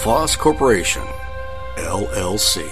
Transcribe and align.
LaFosse 0.00 0.38
Corporation, 0.38 1.02
LLC. 1.76 2.66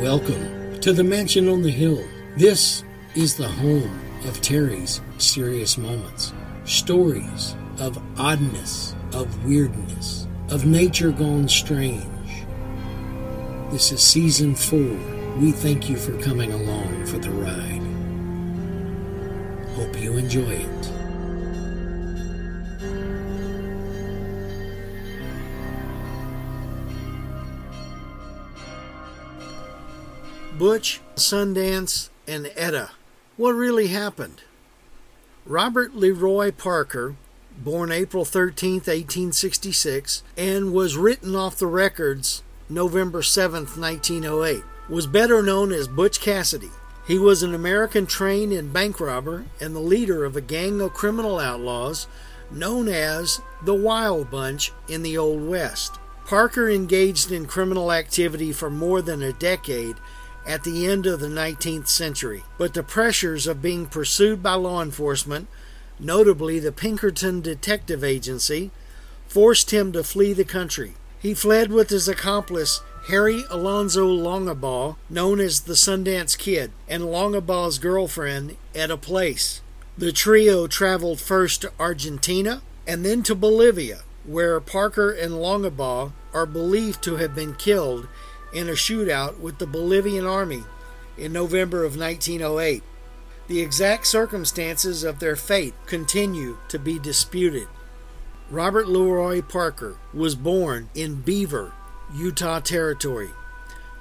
Welcome 0.00 0.80
to 0.80 0.92
the 0.92 1.04
Mansion 1.04 1.48
on 1.48 1.62
the 1.62 1.70
Hill. 1.70 2.02
This 2.36 2.82
is 3.14 3.36
the 3.36 3.46
home 3.46 4.00
of 4.26 4.40
Terry's 4.40 5.00
Serious 5.18 5.78
Moments. 5.78 6.32
Stories 6.64 7.54
of 7.78 7.96
oddness, 8.18 8.96
of 9.12 9.44
weirdness, 9.44 10.26
of 10.50 10.66
nature 10.66 11.12
gone 11.12 11.48
strange. 11.48 12.04
This 13.70 13.92
is 13.92 14.02
season 14.02 14.56
four. 14.56 14.98
We 15.38 15.52
thank 15.52 15.88
you 15.88 15.96
for 15.96 16.18
coming 16.18 16.52
along 16.52 17.06
for 17.06 17.18
the 17.18 17.30
ride. 17.30 17.80
Hope 19.76 20.00
you 20.00 20.16
enjoy 20.16 20.40
it. 20.40 20.92
Butch, 30.58 31.00
Sundance, 31.14 32.10
and 32.26 32.50
Etta. 32.56 32.90
What 33.36 33.52
really 33.52 33.86
happened? 33.86 34.42
Robert 35.46 35.94
Leroy 35.94 36.50
Parker, 36.52 37.14
born 37.64 37.92
April 37.92 38.24
13, 38.24 38.74
1866, 38.74 40.22
and 40.36 40.72
was 40.72 40.96
written 40.96 41.36
off 41.36 41.56
the 41.56 41.66
records 41.66 42.42
November 42.68 43.22
7, 43.22 43.64
1908, 43.64 44.62
was 44.88 45.06
better 45.06 45.42
known 45.42 45.72
as 45.72 45.88
Butch 45.88 46.20
Cassidy. 46.20 46.70
He 47.06 47.18
was 47.18 47.42
an 47.42 47.54
American 47.54 48.06
train 48.06 48.52
and 48.52 48.72
bank 48.72 49.00
robber 49.00 49.44
and 49.60 49.74
the 49.74 49.80
leader 49.80 50.24
of 50.24 50.36
a 50.36 50.40
gang 50.40 50.80
of 50.80 50.94
criminal 50.94 51.38
outlaws 51.38 52.06
known 52.50 52.88
as 52.88 53.40
the 53.64 53.74
Wild 53.74 54.30
Bunch 54.30 54.72
in 54.88 55.02
the 55.02 55.18
Old 55.18 55.46
West. 55.46 55.98
Parker 56.26 56.70
engaged 56.70 57.32
in 57.32 57.46
criminal 57.46 57.92
activity 57.92 58.52
for 58.52 58.70
more 58.70 59.02
than 59.02 59.22
a 59.22 59.32
decade 59.32 59.96
at 60.46 60.64
the 60.64 60.86
end 60.86 61.06
of 61.06 61.20
the 61.20 61.26
19th 61.26 61.88
century, 61.88 62.44
but 62.56 62.74
the 62.74 62.82
pressures 62.82 63.46
of 63.46 63.60
being 63.60 63.86
pursued 63.86 64.42
by 64.42 64.54
law 64.54 64.82
enforcement, 64.82 65.48
notably 66.00 66.58
the 66.58 66.72
Pinkerton 66.72 67.40
Detective 67.40 68.02
Agency, 68.02 68.70
forced 69.28 69.70
him 69.70 69.92
to 69.92 70.02
flee 70.02 70.32
the 70.32 70.44
country. 70.44 70.94
He 71.18 71.34
fled 71.34 71.70
with 71.70 71.90
his 71.90 72.08
accomplice 72.08 72.80
Harry 73.08 73.44
Alonzo 73.50 74.06
Longabaugh, 74.06 74.96
known 75.08 75.40
as 75.40 75.60
the 75.60 75.74
Sundance 75.74 76.36
Kid, 76.36 76.72
and 76.88 77.04
Longabaugh's 77.04 77.78
girlfriend, 77.78 78.56
Etta 78.74 78.96
Place. 78.96 79.60
The 79.96 80.12
trio 80.12 80.66
traveled 80.66 81.20
first 81.20 81.62
to 81.62 81.72
Argentina 81.78 82.62
and 82.86 83.04
then 83.04 83.22
to 83.24 83.34
Bolivia, 83.34 84.00
where 84.24 84.60
Parker 84.60 85.10
and 85.10 85.32
Longabaugh 85.32 86.12
are 86.32 86.46
believed 86.46 87.02
to 87.02 87.16
have 87.16 87.34
been 87.34 87.54
killed 87.54 88.08
in 88.52 88.68
a 88.68 88.72
shootout 88.72 89.38
with 89.38 89.58
the 89.58 89.66
Bolivian 89.66 90.26
army 90.26 90.64
in 91.16 91.32
November 91.32 91.84
of 91.84 91.96
1908. 91.96 92.82
The 93.50 93.62
exact 93.62 94.06
circumstances 94.06 95.02
of 95.02 95.18
their 95.18 95.34
fate 95.34 95.74
continue 95.86 96.58
to 96.68 96.78
be 96.78 97.00
disputed. 97.00 97.66
Robert 98.48 98.86
Leroy 98.86 99.42
Parker 99.42 99.96
was 100.14 100.36
born 100.36 100.88
in 100.94 101.22
Beaver, 101.22 101.72
Utah 102.14 102.60
Territory, 102.60 103.30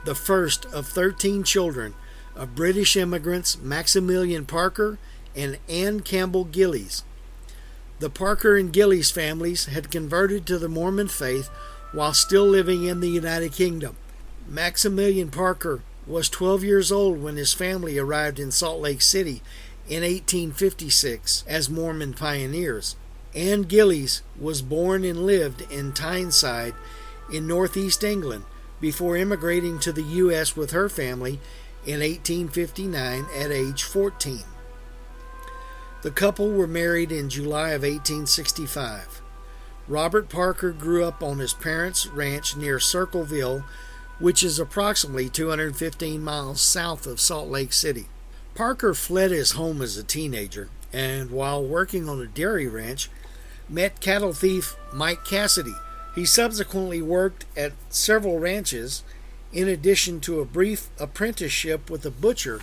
the 0.05 0.13
first 0.13 0.65
of 0.67 0.85
13 0.85 1.43
children 1.43 1.95
of 2.35 2.53
British 2.53 2.95
immigrants 2.95 3.59
Maximilian 3.59 4.45
Parker 4.45 4.99
and 5.35 5.57
Anne 5.67 6.01
Campbell 6.01 6.45
Gillies. 6.45 7.03
The 7.97 8.11
Parker 8.11 8.55
and 8.55 8.71
Gillies 8.71 9.09
families 9.09 9.66
had 9.66 9.89
converted 9.89 10.45
to 10.45 10.59
the 10.59 10.69
Mormon 10.69 11.07
faith 11.07 11.49
while 11.91 12.13
still 12.13 12.45
living 12.45 12.83
in 12.83 12.99
the 12.99 13.09
United 13.09 13.53
Kingdom. 13.53 13.97
Maximilian 14.47 15.31
Parker 15.31 15.81
was 16.09 16.28
12 16.28 16.64
years 16.64 16.92
old 16.92 17.22
when 17.22 17.38
his 17.38 17.53
family 17.53 17.97
arrived 18.00 18.40
in 18.40 18.52
Salt 18.52 18.81
Lake 18.81 19.02
City 19.02 19.42
in 19.88 20.02
1856 20.02 21.44
as 21.47 21.70
Mormon 21.70 22.14
pioneers. 22.14 22.96
Anne 23.36 23.62
Gillies 23.64 24.24
was 24.40 24.64
born 24.64 25.03
and 25.03 25.25
lived 25.25 25.62
in 25.72 25.94
Tyneside 25.94 26.74
in 27.31 27.46
northeast 27.46 28.03
England 28.03 28.44
before 28.81 29.16
immigrating 29.16 29.80
to 29.80 29.92
the 29.92 30.03
U.S. 30.03 30.56
with 30.56 30.72
her 30.72 30.90
family 30.90 31.40
in 31.86 32.00
1859 32.00 33.26
at 33.38 33.52
age 33.52 33.84
14. 33.84 34.40
The 36.02 36.12
couple 36.12 36.50
were 36.50 36.68
married 36.68 37.12
in 37.12 37.30
July 37.30 37.70
of 37.70 37.84
1865. 37.84 39.22
Robert 39.88 40.30
Parker 40.30 40.72
grew 40.72 41.03
up 41.03 41.22
on 41.22 41.40
his 41.40 41.53
parents' 41.53 42.08
ranch 42.08 42.56
near 42.56 42.80
Circleville, 42.80 43.66
which 44.19 44.44
is 44.44 44.59
approximately 44.59 45.30
215 45.30 46.22
miles 46.22 46.62
south 46.62 47.07
of 47.07 47.19
Salt 47.19 47.50
Lake 47.50 47.74
City. 47.74 48.07
Parker 48.53 48.94
fled 48.94 49.31
his 49.31 49.52
home 49.52 49.81
as 49.81 49.97
a 49.97 50.03
teenager 50.03 50.69
and, 50.91 51.31
while 51.31 51.63
working 51.63 52.09
on 52.09 52.22
a 52.22 52.28
dairy 52.28 52.68
ranch, 52.68 53.09
met 53.69 54.02
cattle 54.02 54.34
thief 54.34 54.75
Mike 54.94 55.24
Cassidy. 55.24 55.75
He 56.16 56.25
subsequently 56.25 57.02
worked 57.02 57.46
at 57.56 57.74
several 57.90 58.40
ranches, 58.40 59.03
in 59.53 59.68
addition 59.68 60.19
to 60.22 60.41
a 60.41 60.46
brief 60.46 60.90
apprenticeship 61.00 61.90
with 61.90 62.06
a 62.06 62.12
butcher 62.12 62.59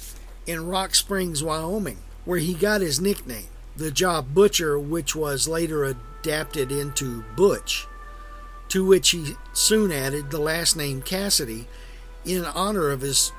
in 0.46 0.66
Rock 0.66 0.94
Springs, 0.94 1.42
Wyoming, 1.42 1.98
where 2.24 2.38
he 2.38 2.54
got 2.54 2.80
his 2.80 3.00
nickname, 3.00 3.48
the 3.76 3.90
job 3.90 4.34
butcher, 4.34 4.78
which 4.78 5.16
was 5.16 5.48
later 5.48 5.84
adapted 5.84 6.70
into 6.70 7.24
Butch 7.36 7.86
to 8.68 8.84
which 8.84 9.10
he 9.10 9.34
soon 9.52 9.92
added 9.92 10.30
the 10.30 10.40
last 10.40 10.76
name 10.76 11.02
Cassidy 11.02 11.66
in 12.24 12.44
honor 12.44 12.90
of 12.90 13.00
his 13.00 13.32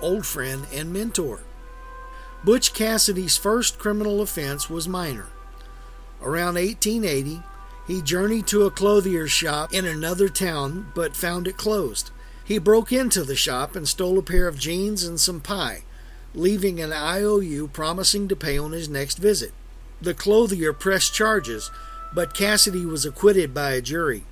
old 0.00 0.26
friend 0.26 0.66
and 0.72 0.92
mentor. 0.92 1.40
Butch 2.44 2.74
Cassidy's 2.74 3.38
first 3.38 3.78
criminal 3.78 4.20
offense 4.20 4.68
was 4.68 4.86
minor. 4.86 5.28
Around 6.20 6.56
1880, 6.56 7.42
he 7.86 8.02
journeyed 8.02 8.46
to 8.48 8.64
a 8.64 8.70
clothier's 8.70 9.30
shop 9.30 9.72
in 9.72 9.86
another 9.86 10.28
town 10.28 10.90
but 10.94 11.16
found 11.16 11.48
it 11.48 11.56
closed. 11.56 12.10
He 12.44 12.58
broke 12.58 12.92
into 12.92 13.24
the 13.24 13.36
shop 13.36 13.74
and 13.74 13.88
stole 13.88 14.18
a 14.18 14.22
pair 14.22 14.46
of 14.46 14.58
jeans 14.58 15.04
and 15.04 15.18
some 15.18 15.40
pie, 15.40 15.84
leaving 16.34 16.80
an 16.80 16.92
IOU 16.92 17.68
promising 17.68 18.28
to 18.28 18.36
pay 18.36 18.58
on 18.58 18.72
his 18.72 18.88
next 18.88 19.16
visit. 19.16 19.52
The 20.02 20.12
clothier 20.12 20.74
pressed 20.74 21.14
charges, 21.14 21.70
but 22.14 22.34
Cassidy 22.34 22.84
was 22.84 23.06
acquitted 23.06 23.54
by 23.54 23.72
a 23.72 23.80
jury. 23.80 24.24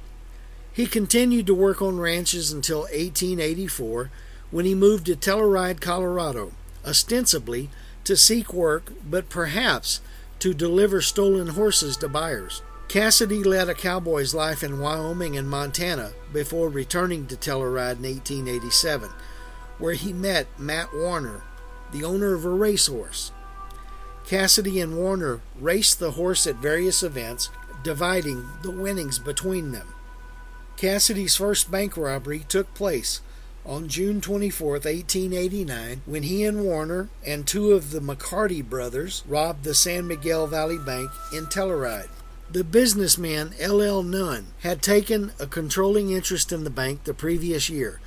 He 0.73 0.87
continued 0.87 1.47
to 1.49 1.55
work 1.55 1.83
on 1.83 1.99
ranches 1.99 2.51
until 2.51 2.81
1884 2.81 4.11
when 4.51 4.65
he 4.65 4.75
moved 4.75 5.07
to 5.07 5.17
Telluride, 5.17 5.81
Colorado, 5.81 6.53
ostensibly 6.87 7.69
to 8.05 8.17
seek 8.17 8.55
work, 8.55 8.93
but 9.09 9.29
perhaps 9.29 10.01
to 10.39 10.55
deliver 10.55 11.03
stolen 11.03 11.49
horses 11.49 11.97
to 11.99 12.09
buyers. 12.09 12.63
Cassidy 12.89 13.43
led 13.43 13.69
a 13.69 13.75
cowboy's 13.75 14.35
life 14.35 14.63
in 14.63 14.81
Wyoming 14.81 15.37
and 15.37 15.49
Montana 15.49 16.13
before 16.33 16.69
returning 16.69 17.27
to 17.27 17.37
Telluride 17.37 17.99
in 17.99 18.15
1887, 18.15 19.11
where 19.79 19.95
he 19.95 20.13
met 20.13 20.47
Matt 20.59 20.95
Warner, 20.95 21.43
the 21.93 22.05
owner 22.05 22.35
of 22.35 22.45
a 22.45 22.51
racehorse. 22.51 23.31
Cassidy 24.27 24.81
and 24.81 24.97
Warner 24.97 25.41
raced 25.59 26.01
the 26.01 26.13
horse 26.13 26.47
at 26.47 26.57
various 26.57 27.03
events, 27.03 27.51
dividing 27.83 28.49
the 28.63 28.71
winnings 28.71 29.19
between 29.19 29.73
them. 29.73 29.89
Cassidy's 30.77 31.37
first 31.37 31.71
bank 31.71 31.97
robbery 31.97 32.41
took 32.49 32.73
place 32.75 33.21
on 33.65 33.89
June 33.89 34.21
24, 34.21 34.73
1889, 34.73 36.03
when 36.05 36.25
he 36.25 36.45
and 36.45 36.65
Warner 36.65 37.09
and 37.25 37.47
two 37.47 37.73
of 37.73 37.91
the 37.91 38.01
McCarty 38.01 38.65
brothers 38.65 39.23
robbed 39.27 39.65
the 39.65 39.75
San 39.75 40.09
Miguel 40.09 40.47
Valley 40.47 40.79
Bank 40.79 41.11
in 41.33 41.47
Telluride. 41.47 42.09
The 42.51 42.65
businessman 42.65 43.55
L.L. 43.59 44.03
Nunn 44.03 44.49
had 44.61 44.83
taken 44.83 45.33
a 45.39 45.47
controlling 45.47 46.11
interest 46.11 46.53
in 46.53 46.65
the 46.65 46.71
bank 46.71 47.05
the 47.05 47.15
previous 47.15 47.71
year. 47.71 48.01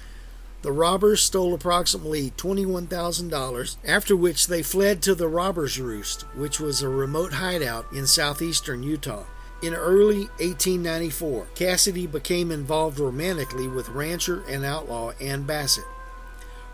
The 0.62 0.72
robbers 0.72 1.22
stole 1.22 1.54
approximately 1.54 2.32
$21,000, 2.32 3.78
after 3.86 4.16
which 4.16 4.48
they 4.48 4.62
fled 4.62 5.02
to 5.04 5.16
the 5.16 5.28
Robbers' 5.28 5.80
Roost, 5.80 6.24
which 6.36 6.60
was 6.60 6.82
a 6.82 6.90
remote 6.90 7.34
hideout 7.34 7.86
in 7.94 8.08
southeastern 8.08 8.84
Utah. 8.84 9.26
In 9.66 9.74
early 9.74 10.26
1894, 10.38 11.48
Cassidy 11.56 12.06
became 12.06 12.52
involved 12.52 13.00
romantically 13.00 13.68
with 13.68 13.90
rancher 13.90 14.44
and 14.48 14.64
outlaw 14.64 15.14
Ann 15.20 15.42
Bassett. 15.42 15.86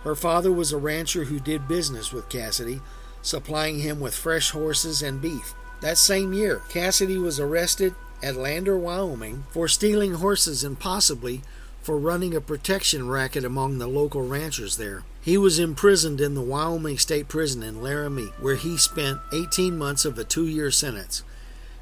Her 0.03 0.13
father 0.13 0.51
was 0.51 0.73
a 0.73 0.77
rancher 0.77 1.23
who 1.23 1.39
did 1.39 1.69
business 1.69 2.11
with 2.11 2.27
Cassidy, 2.27 2.81
supplying 3.21 3.79
him 3.79 4.01
with 4.01 4.13
fresh 4.13 4.49
horses 4.49 5.01
and 5.01 5.21
beef. 5.21 5.53
That 5.79 5.97
same 5.97 6.33
year, 6.33 6.63
Cassidy 6.67 7.17
was 7.17 7.39
arrested 7.39 7.95
at 8.21 8.35
Lander, 8.35 8.77
Wyoming, 8.77 9.45
for 9.51 9.69
stealing 9.69 10.15
horses 10.15 10.61
and 10.61 10.77
possibly 10.77 11.43
for 11.81 11.97
running 11.97 12.35
a 12.35 12.41
protection 12.41 13.07
racket 13.07 13.45
among 13.45 13.77
the 13.77 13.87
local 13.87 14.27
ranchers 14.27 14.75
there. 14.75 15.03
He 15.21 15.37
was 15.37 15.59
imprisoned 15.59 16.19
in 16.19 16.33
the 16.33 16.41
Wyoming 16.41 16.97
State 16.97 17.29
Prison 17.29 17.63
in 17.63 17.81
Laramie, 17.81 18.33
where 18.41 18.55
he 18.55 18.75
spent 18.75 19.21
18 19.31 19.77
months 19.77 20.03
of 20.03 20.19
a 20.19 20.25
two 20.25 20.45
year 20.45 20.71
sentence. 20.71 21.23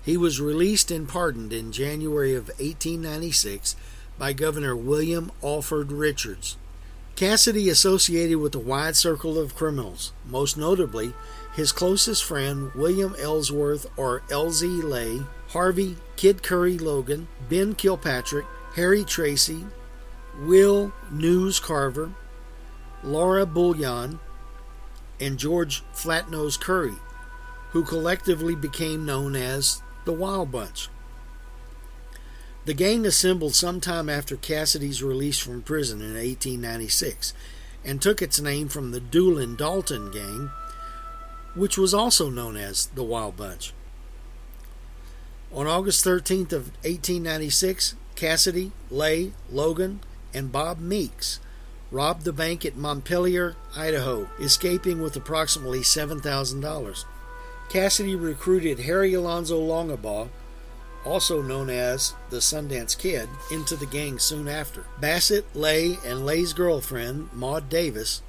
He 0.03 0.17
was 0.17 0.41
released 0.41 0.91
and 0.91 1.07
pardoned 1.07 1.51
in 1.51 1.71
January 1.71 2.33
of 2.33 2.47
1896 2.47 3.75
by 4.17 4.33
Governor 4.33 4.75
William 4.75 5.31
Alford 5.43 5.91
Richards. 5.91 6.57
Cassidy 7.15 7.69
associated 7.69 8.37
with 8.37 8.55
a 8.55 8.59
wide 8.59 8.95
circle 8.95 9.37
of 9.37 9.55
criminals, 9.55 10.13
most 10.25 10.57
notably 10.57 11.13
his 11.53 11.73
closest 11.73 12.23
friend 12.23 12.73
William 12.73 13.13
Ellsworth 13.19 13.87
or 13.97 14.21
Elzie 14.29 14.81
Lay, 14.81 15.21
Harvey 15.49 15.97
Kid 16.15 16.43
Curry 16.43 16.77
Logan, 16.77 17.27
Ben 17.49 17.75
Kilpatrick, 17.75 18.45
Harry 18.75 19.03
Tracy, 19.03 19.65
Will 20.39 20.93
News 21.11 21.59
Carver, 21.59 22.13
Laura 23.03 23.45
Bullion, 23.45 24.19
and 25.19 25.37
George 25.37 25.83
Flatnose 25.93 26.57
Curry, 26.57 26.95
who 27.71 27.83
collectively 27.83 28.55
became 28.55 29.05
known 29.05 29.35
as 29.35 29.81
the 30.09 30.13
Wild 30.13 30.51
Bunch. 30.51 30.89
The 32.65 32.73
gang 32.73 33.05
assembled 33.05 33.53
sometime 33.53 34.09
after 34.09 34.35
Cassidy's 34.35 35.03
release 35.03 35.37
from 35.37 35.61
prison 35.61 35.99
in 35.99 36.15
1896 36.15 37.31
and 37.85 38.01
took 38.01 38.19
its 38.19 38.41
name 38.41 38.69
from 38.69 38.89
the 38.89 38.99
Doolin 38.99 39.55
Dalton 39.55 40.09
gang, 40.09 40.49
which 41.53 41.77
was 41.77 41.93
also 41.93 42.31
known 42.31 42.57
as 42.57 42.87
the 42.87 43.03
Wild 43.03 43.37
Bunch. 43.37 43.71
On 45.53 45.67
August 45.67 46.03
13th 46.03 46.53
of 46.53 46.71
1896, 46.81 47.93
Cassidy, 48.15 48.71
Lay, 48.89 49.33
Logan, 49.51 49.99
and 50.33 50.51
Bob 50.51 50.79
Meeks 50.79 51.39
robbed 51.91 52.23
the 52.23 52.33
bank 52.33 52.65
at 52.65 52.75
Montpelier, 52.75 53.55
Idaho, 53.75 54.27
escaping 54.39 55.03
with 55.03 55.15
approximately 55.15 55.81
$7,000. 55.81 57.05
Cassidy 57.69 58.15
recruited 58.15 58.79
Harry 58.79 59.13
Alonzo 59.13 59.61
Longabaugh, 59.61 60.29
also 61.05 61.43
known 61.43 61.69
as 61.69 62.15
the 62.31 62.37
Sundance 62.37 62.97
Kid, 62.97 63.29
into 63.51 63.75
the 63.75 63.85
gang 63.85 64.17
soon 64.17 64.47
after. 64.47 64.87
Bassett, 64.99 65.55
Lay, 65.55 65.99
and 66.03 66.25
Lay's 66.25 66.53
girlfriend, 66.53 67.29
Maud 67.31 67.69
Davis, 67.69 68.23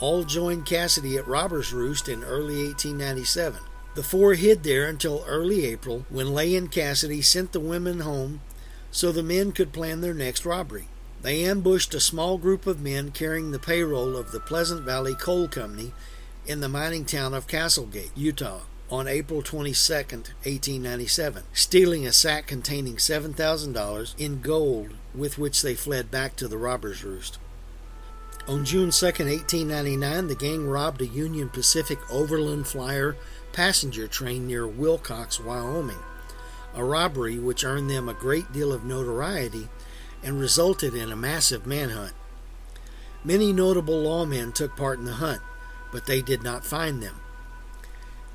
all 0.00 0.24
joined 0.24 0.66
Cassidy 0.66 1.16
at 1.16 1.26
Robbers 1.26 1.72
Roost 1.72 2.10
in 2.10 2.22
early 2.24 2.66
1897. 2.66 3.60
The 3.94 4.02
four 4.02 4.34
hid 4.34 4.64
there 4.64 4.86
until 4.86 5.24
early 5.26 5.64
April 5.64 6.04
when 6.10 6.34
Lay 6.34 6.54
and 6.54 6.70
Cassidy 6.70 7.22
sent 7.22 7.52
the 7.52 7.60
women 7.60 8.00
home 8.00 8.42
so 8.90 9.10
the 9.10 9.22
men 9.22 9.52
could 9.52 9.72
plan 9.72 10.02
their 10.02 10.14
next 10.14 10.44
robbery. 10.44 10.88
They 11.22 11.44
ambushed 11.44 11.94
a 11.94 12.00
small 12.00 12.36
group 12.36 12.66
of 12.66 12.82
men 12.82 13.12
carrying 13.12 13.50
the 13.50 13.58
payroll 13.58 14.14
of 14.14 14.30
the 14.30 14.40
Pleasant 14.40 14.82
Valley 14.82 15.14
Coal 15.14 15.48
Company 15.48 15.94
in 16.46 16.60
the 16.60 16.68
mining 16.68 17.06
town 17.06 17.32
of 17.32 17.46
Castlegate, 17.46 18.10
Utah, 18.14 18.60
on 18.94 19.08
April 19.08 19.42
22, 19.42 19.92
1897, 19.92 21.42
stealing 21.52 22.06
a 22.06 22.12
sack 22.12 22.46
containing 22.46 22.94
$7,000 22.94 24.14
in 24.18 24.40
gold 24.40 24.90
with 25.12 25.36
which 25.36 25.62
they 25.62 25.74
fled 25.74 26.12
back 26.12 26.36
to 26.36 26.46
the 26.46 26.56
robber's 26.56 27.02
roost. 27.02 27.38
On 28.46 28.64
June 28.64 28.90
2, 28.92 29.06
1899, 29.06 30.28
the 30.28 30.36
gang 30.36 30.68
robbed 30.68 31.02
a 31.02 31.06
Union 31.06 31.48
Pacific 31.48 31.98
Overland 32.08 32.68
Flyer 32.68 33.16
passenger 33.52 34.06
train 34.06 34.46
near 34.46 34.64
Wilcox, 34.64 35.40
Wyoming, 35.40 35.98
a 36.72 36.84
robbery 36.84 37.36
which 37.36 37.64
earned 37.64 37.90
them 37.90 38.08
a 38.08 38.14
great 38.14 38.52
deal 38.52 38.72
of 38.72 38.84
notoriety 38.84 39.68
and 40.22 40.38
resulted 40.38 40.94
in 40.94 41.10
a 41.10 41.16
massive 41.16 41.66
manhunt. 41.66 42.12
Many 43.24 43.52
notable 43.52 44.04
lawmen 44.04 44.54
took 44.54 44.76
part 44.76 45.00
in 45.00 45.04
the 45.04 45.14
hunt, 45.14 45.42
but 45.90 46.06
they 46.06 46.22
did 46.22 46.44
not 46.44 46.64
find 46.64 47.02
them. 47.02 47.20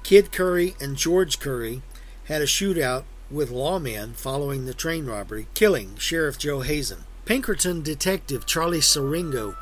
Kid 0.09 0.31
Curry 0.31 0.73
and 0.81 0.97
George 0.97 1.39
Curry 1.39 1.83
had 2.25 2.41
a 2.41 2.45
shootout 2.45 3.03
with 3.29 3.51
lawmen 3.51 4.15
following 4.15 4.65
the 4.65 4.73
train 4.73 5.05
robbery, 5.05 5.45
killing 5.53 5.97
Sheriff 5.97 6.39
Joe 6.39 6.61
Hazen. 6.61 7.03
Pinkerton 7.25 7.83
detective 7.83 8.47
Charlie 8.47 8.79
Siringo 8.79 9.55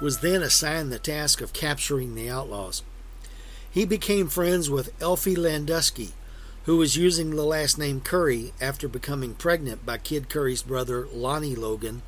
was 0.00 0.20
then 0.20 0.40
assigned 0.40 0.92
the 0.92 1.00
task 1.00 1.40
of 1.40 1.52
capturing 1.52 2.14
the 2.14 2.30
outlaws. 2.30 2.84
He 3.68 3.84
became 3.84 4.28
friends 4.28 4.70
with 4.70 4.92
Elfie 5.02 5.34
Landusky, 5.34 6.10
who 6.62 6.76
was 6.76 6.96
using 6.96 7.34
the 7.34 7.42
last 7.42 7.76
name 7.76 8.00
Curry 8.00 8.52
after 8.60 8.86
becoming 8.86 9.34
pregnant 9.34 9.84
by 9.84 9.98
Kid 9.98 10.28
Curry's 10.28 10.62
brother 10.62 11.08
Lonnie 11.12 11.56
Logan, 11.56 12.02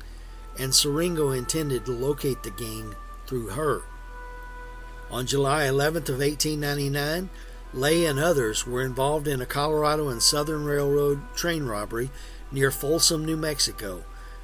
and 0.57 0.71
Siringo 0.71 1.37
intended 1.37 1.85
to 1.85 1.91
locate 1.91 2.43
the 2.43 2.51
gang 2.51 2.95
through 3.27 3.47
her. 3.47 3.81
On 5.09 5.27
July 5.27 5.63
11th 5.63 6.07
of 6.07 6.19
1899, 6.19 7.29
Lay 7.73 8.05
and 8.05 8.19
others 8.19 8.67
were 8.67 8.81
involved 8.81 9.27
in 9.27 9.39
a 9.39 9.45
Colorado 9.45 10.09
and 10.09 10.21
Southern 10.21 10.65
Railroad 10.65 11.21
train 11.35 11.63
robbery 11.63 12.09
near 12.51 12.69
Folsom, 12.69 13.23
New 13.23 13.37
Mexico, 13.37 14.03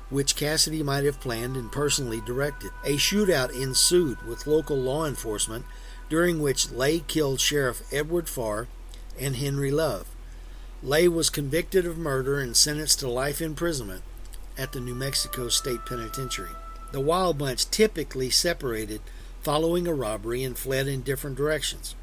which 0.09 0.37
Cassidy 0.37 0.81
might 0.81 1.03
have 1.03 1.19
planned 1.19 1.57
and 1.57 1.69
personally 1.69 2.21
directed. 2.21 2.71
A 2.85 2.95
shootout 2.95 3.51
ensued 3.51 4.25
with 4.25 4.47
local 4.47 4.77
law 4.77 5.05
enforcement, 5.05 5.65
during 6.09 6.41
which 6.41 6.71
Lay 6.71 6.99
killed 6.99 7.41
Sheriff 7.41 7.81
Edward 7.91 8.29
Farr 8.29 8.67
and 9.19 9.35
Henry 9.35 9.71
Love. 9.71 10.07
Lay 10.81 11.09
was 11.09 11.29
convicted 11.29 11.85
of 11.85 11.97
murder 11.97 12.39
and 12.39 12.55
sentenced 12.55 12.99
to 12.99 13.09
life 13.09 13.41
imprisonment 13.41 14.03
at 14.57 14.71
the 14.71 14.79
New 14.79 14.95
Mexico 14.95 15.49
State 15.49 15.85
Penitentiary. 15.85 16.51
The 16.93 17.01
Wild 17.01 17.37
Bunch 17.37 17.69
typically 17.69 18.29
separated 18.29 19.01
following 19.43 19.85
a 19.85 19.93
robbery 19.93 20.45
and 20.45 20.57
fled 20.57 20.87
in 20.87 21.01
different 21.01 21.35
directions, 21.35 21.95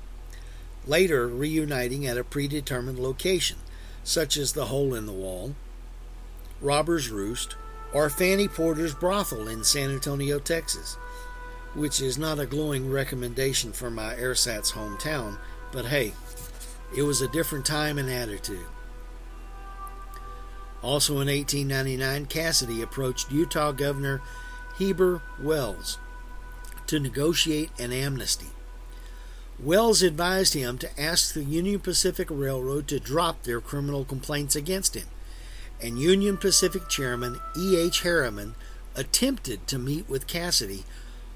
later 0.87 1.29
reuniting 1.29 2.07
at 2.07 2.19
a 2.19 2.25
predetermined 2.25 2.99
location, 2.99 3.59
such 4.03 4.37
as 4.37 4.53
the 4.53 4.67
Hole 4.67 4.95
in 4.95 5.07
the 5.07 5.13
Wall, 5.13 5.55
Robber's 6.61 7.11
Roost, 7.11 7.57
or 7.93 8.11
Fanny 8.11 8.49
Porter's 8.49 8.95
Brothel 8.95 9.49
in 9.49 9.65
San 9.65 9.91
Antonio, 9.91 10.39
Texas, 10.39 10.95
which 11.75 12.01
is 12.01 12.19
not 12.19 12.39
a 12.39 12.47
glowing 12.47 12.91
recommendation 12.91 13.73
for 13.73 13.91
my 13.91 14.15
ersatz 14.15 14.73
hometown, 14.73 15.39
but 15.73 15.87
hey, 15.87 16.13
it 16.97 17.03
was 17.03 17.21
a 17.21 17.29
different 17.29 17.65
time 17.65 17.99
and 17.99 18.11
attitude. 18.11 18.67
Also 20.83 21.15
in 21.15 21.29
1899, 21.29 22.27
Cassidy 22.27 22.83
approached 22.83 23.33
Utah 23.33 23.73
Governor 23.73 24.21
Heber 24.79 25.23
Wells 25.41 25.99
to 26.87 27.01
negotiate 27.01 27.71
an 27.79 27.93
amnesty. 27.93 28.49
Wells 29.63 30.03
advised 30.03 30.55
him 30.55 30.79
to 30.79 31.01
ask 31.01 31.33
the 31.33 31.45
Union 31.45 31.79
Pacific 31.79 32.29
Railroad 32.29 32.89
to 32.89 32.99
drop 32.99 33.45
their 33.45 33.61
criminal 33.61 34.05
complaints 34.05 34.57
against 34.57 34.97
him, 34.97 35.07
and 35.81 35.99
Union 35.99 36.37
Pacific 36.37 36.89
Chairman 36.89 37.41
E. 37.57 37.77
H. 37.77 38.03
Harriman 38.03 38.57
attempted 38.97 39.67
to 39.69 39.79
meet 39.79 40.09
with 40.09 40.27
Cassidy 40.27 40.85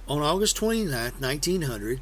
on 0.08 0.20
August 0.20 0.56
29, 0.56 1.12
1900. 1.18 2.00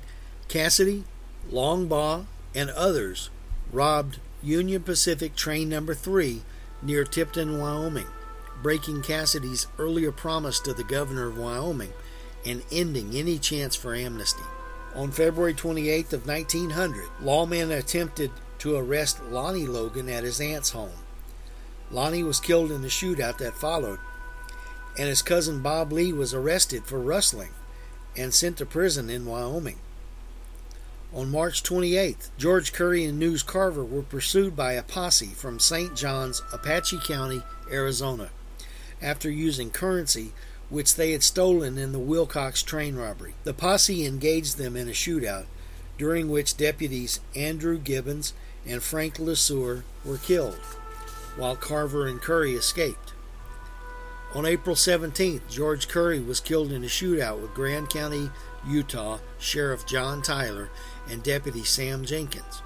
Cassidy, 0.49 1.04
Longabaugh, 1.50 2.25
and 2.54 2.70
others 2.70 3.30
robbed 3.70 4.18
Union 4.42 4.82
Pacific 4.82 5.37
train 5.37 5.68
number 5.68 5.92
3 5.94 6.42
near 6.82 7.04
Tipton, 7.04 7.58
Wyoming, 7.61 8.06
breaking 8.62 9.02
Cassidy's 9.02 9.66
earlier 9.78 10.12
promise 10.12 10.61
to 10.61 10.73
the 10.73 10.85
governor 10.85 11.26
of 11.26 11.37
Wyoming 11.37 11.92
and 12.46 12.62
ending 12.73 13.14
any 13.14 13.38
chance 13.38 13.76
for 13.76 13.94
amnesty. 13.94 14.44
On 14.96 15.12
February 15.12 15.52
28th 15.52 16.14
of 16.14 16.26
1900, 16.26 17.04
lawmen 17.20 17.70
attempted 17.70 18.30
to 18.58 18.76
arrest 18.76 19.22
Lonnie 19.24 19.66
Logan 19.66 20.08
at 20.08 20.24
his 20.24 20.40
aunt's 20.40 20.70
home. 20.70 21.04
Lonnie 21.90 22.22
was 22.22 22.40
killed 22.40 22.72
in 22.72 22.80
the 22.80 22.88
shootout 22.88 23.36
that 23.36 23.58
followed, 23.58 23.98
and 24.98 25.06
his 25.06 25.20
cousin 25.20 25.60
Bob 25.60 25.92
Lee 25.92 26.14
was 26.14 26.32
arrested 26.32 26.86
for 26.86 26.98
rustling 26.98 27.50
and 28.16 28.32
sent 28.32 28.56
to 28.56 28.64
prison 28.64 29.10
in 29.10 29.26
Wyoming. 29.26 29.78
On 31.12 31.30
March 31.30 31.62
28th, 31.62 32.30
George 32.38 32.72
Curry 32.72 33.04
and 33.04 33.18
News 33.18 33.42
Carver 33.42 33.84
were 33.84 34.02
pursued 34.02 34.56
by 34.56 34.72
a 34.72 34.82
posse 34.82 35.26
from 35.26 35.60
St. 35.60 35.94
John's, 35.94 36.40
Apache 36.54 37.00
County, 37.06 37.42
Arizona, 37.70 38.30
after 39.02 39.30
using 39.30 39.68
currency 39.68 40.32
which 40.68 40.96
they 40.96 41.12
had 41.12 41.23
stolen 41.23 41.78
in 41.78 41.92
the 41.92 41.99
Wilcox 41.99 42.62
train 42.62 42.96
robbery. 42.96 43.35
The 43.44 43.54
posse 43.54 44.04
engaged 44.04 44.58
them 44.58 44.76
in 44.76 44.88
a 44.88 44.92
shootout, 44.92 45.46
during 45.99 46.28
which 46.28 46.56
deputies 46.56 47.20
Andrew 47.35 47.78
Gibbons 47.78 48.32
and 48.66 48.82
Frank 48.82 49.18
LeSueur 49.18 49.82
were 50.04 50.18
killed, 50.18 50.58
while 51.37 51.56
Carver 51.56 52.06
and 52.06 52.20
Curry 52.20 52.54
escaped. 52.54 53.12
On 54.35 54.44
April 54.44 54.76
17th, 54.76 55.49
George 55.49 55.88
Curry 55.88 56.20
was 56.20 56.40
killed 56.40 56.73
in 56.73 56.82
a 56.82 56.88
shootout 56.88 57.40
with 57.40 57.54
Grand 57.54 57.88
County, 57.88 58.30
Utah 58.66 59.18
Sheriff 59.38 59.87
John 59.87 60.20
Tyler 60.20 60.68
and 61.08 61.23
Deputy 61.23 61.62
Sam 61.62 62.04
Jenkins. 62.04 62.62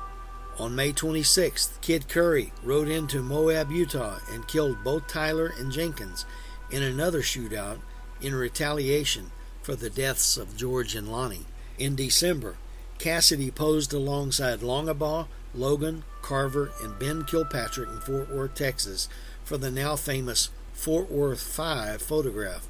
On 0.58 0.74
May 0.74 0.92
26th, 0.92 1.80
Kid 1.80 2.08
Curry 2.08 2.52
rode 2.64 2.88
into 2.88 3.22
Moab, 3.22 3.70
Utah 3.70 4.18
and 4.32 4.48
killed 4.48 4.82
both 4.82 5.06
Tyler 5.06 5.52
and 5.58 5.70
Jenkins 5.70 6.24
in 6.70 6.82
another 6.82 7.20
shootout 7.20 7.78
in 8.22 8.34
retaliation 8.34 9.30
for 9.62 9.74
the 9.74 9.90
deaths 9.90 10.36
of 10.36 10.56
George 10.56 10.94
and 10.94 11.10
Lonnie. 11.10 11.46
In 11.78 11.94
December, 11.94 12.56
Cassidy 12.98 13.50
posed 13.50 13.92
alongside 13.92 14.60
Longabaugh, 14.60 15.26
Logan, 15.54 16.04
Carver, 16.22 16.72
and 16.82 16.98
Ben 16.98 17.24
Kilpatrick 17.24 17.88
in 17.88 18.00
Fort 18.00 18.30
Worth, 18.30 18.54
Texas 18.54 19.08
for 19.44 19.56
the 19.56 19.70
now 19.70 19.96
famous 19.96 20.50
Fort 20.72 21.10
Worth 21.10 21.42
5 21.42 22.00
photograph. 22.02 22.68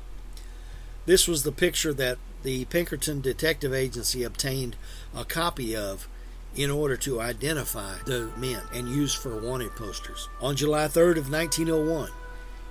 This 1.07 1.26
was 1.26 1.42
the 1.42 1.52
picture 1.52 1.92
that 1.95 2.19
the 2.42 2.64
Pinkerton 2.66 3.21
Detective 3.21 3.75
Agency 3.75 4.23
obtained 4.23 4.76
a 5.14 5.25
copy 5.25 5.76
of 5.76 6.09
in 6.57 6.71
order 6.71 6.97
to 6.97 7.21
identify 7.21 7.97
the 8.04 8.30
men 8.37 8.62
and 8.73 8.88
use 8.88 9.14
for 9.14 9.40
wanted 9.40 9.75
posters. 9.76 10.28
On 10.40 10.57
July 10.57 10.87
3rd 10.87 11.19
of 11.19 11.30
1901, 11.30 12.11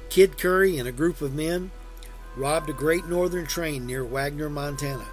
Kid 0.09 0.37
Curry 0.37 0.77
and 0.77 0.87
a 0.87 0.93
group 0.93 1.21
of 1.21 1.33
men 1.33 1.71
robbed 2.39 2.69
a 2.69 2.73
Great 2.73 3.05
Northern 3.05 3.45
train 3.45 3.85
near 3.85 4.05
Wagner, 4.05 4.49
Montana, 4.49 5.05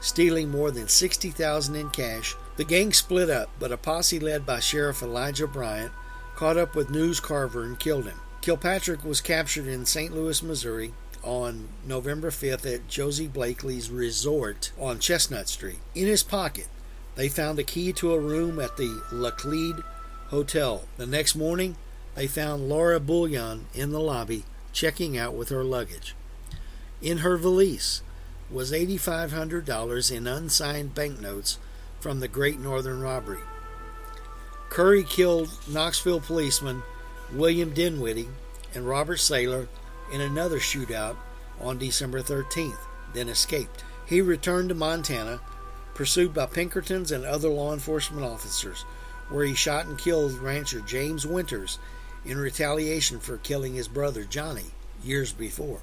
stealing 0.00 0.50
more 0.50 0.70
than 0.70 0.88
60,000 0.88 1.76
in 1.76 1.90
cash. 1.90 2.34
The 2.56 2.64
gang 2.64 2.94
split 2.94 3.28
up, 3.28 3.50
but 3.58 3.72
a 3.72 3.76
posse 3.76 4.18
led 4.18 4.46
by 4.46 4.60
Sheriff 4.60 5.02
Elijah 5.02 5.46
Bryant 5.46 5.92
caught 6.34 6.56
up 6.56 6.74
with 6.74 6.88
News 6.88 7.20
Carver 7.20 7.62
and 7.62 7.78
killed 7.78 8.06
him. 8.06 8.18
Kilpatrick 8.40 9.04
was 9.04 9.20
captured 9.20 9.66
in 9.66 9.84
St. 9.84 10.14
Louis, 10.14 10.42
Missouri 10.42 10.94
on 11.22 11.68
November 11.86 12.30
5th 12.30 12.74
at 12.74 12.88
Josie 12.88 13.28
Blakely's 13.28 13.90
resort 13.90 14.72
on 14.80 14.98
Chestnut 14.98 15.48
Street. 15.48 15.78
In 15.94 16.06
his 16.06 16.22
pocket, 16.22 16.68
they 17.16 17.28
found 17.28 17.58
a 17.58 17.64
key 17.64 17.92
to 17.92 18.14
a 18.14 18.18
room 18.18 18.58
at 18.58 18.78
the 18.78 19.02
Laclede 19.12 19.84
Hotel. 20.28 20.84
The 20.96 21.06
next 21.06 21.36
morning, 21.36 21.76
they 22.14 22.26
found 22.26 22.70
Laura 22.70 22.98
Bullion 22.98 23.66
in 23.74 23.92
the 23.92 24.00
lobby 24.00 24.44
checking 24.72 25.18
out 25.18 25.34
with 25.34 25.50
her 25.50 25.62
luggage. 25.62 26.14
In 27.02 27.18
her 27.18 27.36
valise 27.36 28.00
was 28.48 28.70
$8,500 28.70 30.16
in 30.16 30.26
unsigned 30.28 30.94
banknotes 30.94 31.58
from 31.98 32.20
the 32.20 32.28
Great 32.28 32.60
Northern 32.60 33.00
Robbery. 33.00 33.42
Curry 34.68 35.02
killed 35.02 35.50
Knoxville 35.68 36.20
policeman 36.20 36.84
William 37.32 37.74
Dinwiddie 37.74 38.28
and 38.72 38.86
Robert 38.86 39.18
Saylor 39.18 39.66
in 40.12 40.20
another 40.20 40.60
shootout 40.60 41.16
on 41.60 41.76
December 41.76 42.22
13th, 42.22 42.78
then 43.14 43.28
escaped. 43.28 43.82
He 44.06 44.20
returned 44.20 44.68
to 44.68 44.74
Montana, 44.76 45.40
pursued 45.94 46.32
by 46.32 46.46
Pinkertons 46.46 47.10
and 47.10 47.24
other 47.24 47.48
law 47.48 47.72
enforcement 47.72 48.24
officers, 48.24 48.82
where 49.28 49.44
he 49.44 49.54
shot 49.54 49.86
and 49.86 49.98
killed 49.98 50.38
rancher 50.38 50.80
James 50.80 51.26
Winters 51.26 51.80
in 52.24 52.38
retaliation 52.38 53.18
for 53.18 53.38
killing 53.38 53.74
his 53.74 53.88
brother 53.88 54.22
Johnny 54.22 54.66
years 55.02 55.32
before. 55.32 55.80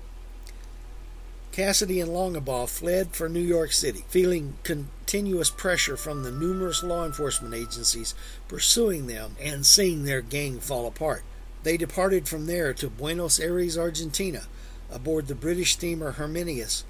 Cassidy 1.59 1.99
and 1.99 2.11
Longabaugh 2.11 2.69
fled 2.69 3.09
for 3.13 3.27
New 3.27 3.41
York 3.41 3.73
City, 3.73 4.05
feeling 4.07 4.53
continuous 4.63 5.49
pressure 5.49 5.97
from 5.97 6.23
the 6.23 6.31
numerous 6.31 6.83
law 6.83 7.05
enforcement 7.05 7.53
agencies 7.53 8.15
pursuing 8.47 9.07
them 9.07 9.35
and 9.41 9.65
seeing 9.65 10.05
their 10.05 10.21
gang 10.21 10.61
fall 10.61 10.87
apart. 10.87 11.21
They 11.63 11.75
departed 11.75 12.29
from 12.29 12.45
there 12.45 12.73
to 12.75 12.89
Buenos 12.89 13.41
Aires, 13.41 13.77
Argentina, 13.77 14.43
aboard 14.89 15.27
the 15.27 15.35
British 15.35 15.73
steamer 15.73 16.11
Herminius 16.11 16.85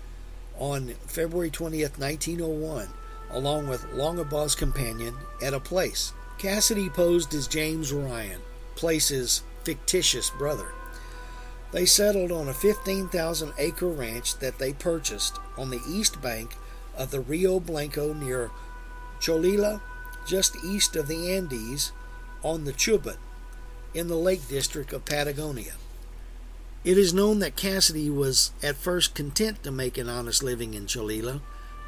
on 0.60 0.90
February 1.08 1.50
20th, 1.50 1.98
1901, 1.98 2.90
along 3.32 3.70
with 3.70 3.92
Longabaugh's 3.92 4.54
companion, 4.54 5.16
Etta 5.42 5.60
Place. 5.60 6.14
Cassidy 6.38 6.90
posed 6.90 7.34
as 7.34 7.48
James 7.48 7.92
Ryan, 7.92 8.42
Place's 8.76 9.42
fictitious 9.64 10.30
brother. 10.30 10.74
They 11.72 11.86
settled 11.86 12.32
on 12.32 12.48
a 12.48 12.54
15,000 12.54 13.54
acre 13.58 13.88
ranch 13.88 14.38
that 14.40 14.58
they 14.58 14.74
purchased 14.74 15.38
on 15.58 15.70
the 15.70 15.82
east 15.88 16.22
bank 16.22 16.56
of 16.98 17.12
the 17.12 17.22
Rio 17.22 17.60
Blanco 17.60 18.14
near 18.14 18.52
Cholila, 19.20 19.82
just 20.26 20.56
east 20.64 20.96
of 20.96 21.08
the 21.08 21.32
Andes, 21.32 21.92
on 22.44 22.66
the 22.66 22.74
Chubut, 22.74 23.18
in 23.94 24.08
the 24.08 24.16
Lake 24.16 24.48
District 24.48 24.92
of 24.94 25.06
Patagonia. 25.06 25.74
It 26.84 26.98
is 26.98 27.14
known 27.14 27.40
that 27.40 27.56
Cassidy 27.56 28.10
was 28.10 28.52
at 28.64 28.78
first 28.78 29.14
content 29.14 29.64
to 29.64 29.72
make 29.72 29.98
an 29.98 30.10
honest 30.10 30.42
living 30.42 30.74
in 30.74 30.86
Cholila 30.86 31.42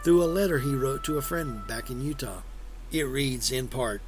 through 0.03 0.23
a 0.23 0.25
letter 0.25 0.59
he 0.59 0.75
wrote 0.75 1.03
to 1.05 1.17
a 1.17 1.21
friend 1.21 1.65
back 1.65 1.89
in 1.89 2.01
Utah. 2.01 2.41
It 2.91 3.03
reads 3.03 3.51
in 3.51 3.67
part 3.67 4.01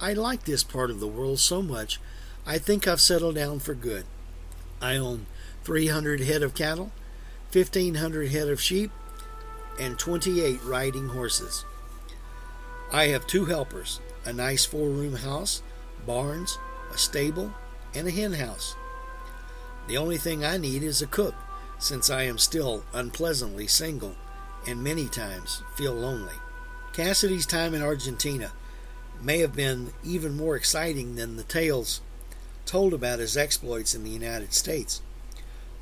I 0.00 0.12
like 0.12 0.44
this 0.44 0.62
part 0.62 0.90
of 0.90 1.00
the 1.00 1.08
world 1.08 1.38
so 1.38 1.62
much, 1.62 1.98
I 2.46 2.58
think 2.58 2.86
I've 2.86 3.00
settled 3.00 3.36
down 3.36 3.60
for 3.60 3.74
good. 3.74 4.04
I 4.80 4.96
own 4.96 5.26
300 5.64 6.20
head 6.20 6.42
of 6.42 6.54
cattle, 6.54 6.92
1,500 7.52 8.28
head 8.30 8.48
of 8.48 8.60
sheep, 8.60 8.90
and 9.78 9.98
28 9.98 10.62
riding 10.64 11.08
horses. 11.08 11.64
I 12.92 13.06
have 13.08 13.26
two 13.26 13.46
helpers, 13.46 14.00
a 14.24 14.32
nice 14.32 14.64
four 14.64 14.88
room 14.88 15.16
house, 15.16 15.62
barns, 16.06 16.58
a 16.92 16.98
stable, 16.98 17.52
and 17.94 18.06
a 18.06 18.10
hen 18.10 18.34
house. 18.34 18.76
The 19.88 19.96
only 19.96 20.16
thing 20.16 20.44
I 20.44 20.56
need 20.56 20.82
is 20.82 21.02
a 21.02 21.06
cook, 21.06 21.34
since 21.78 22.08
I 22.10 22.22
am 22.22 22.38
still 22.38 22.84
unpleasantly 22.92 23.66
single 23.66 24.16
and 24.66 24.82
many 24.82 25.08
times 25.08 25.62
feel 25.74 25.92
lonely. 25.92 26.34
Cassidy's 26.92 27.46
time 27.46 27.74
in 27.74 27.82
Argentina 27.82 28.52
may 29.20 29.40
have 29.40 29.54
been 29.54 29.92
even 30.02 30.36
more 30.36 30.56
exciting 30.56 31.16
than 31.16 31.36
the 31.36 31.42
tales 31.42 32.00
told 32.66 32.94
about 32.94 33.18
his 33.18 33.36
exploits 33.36 33.94
in 33.94 34.04
the 34.04 34.10
United 34.10 34.52
States. 34.52 35.02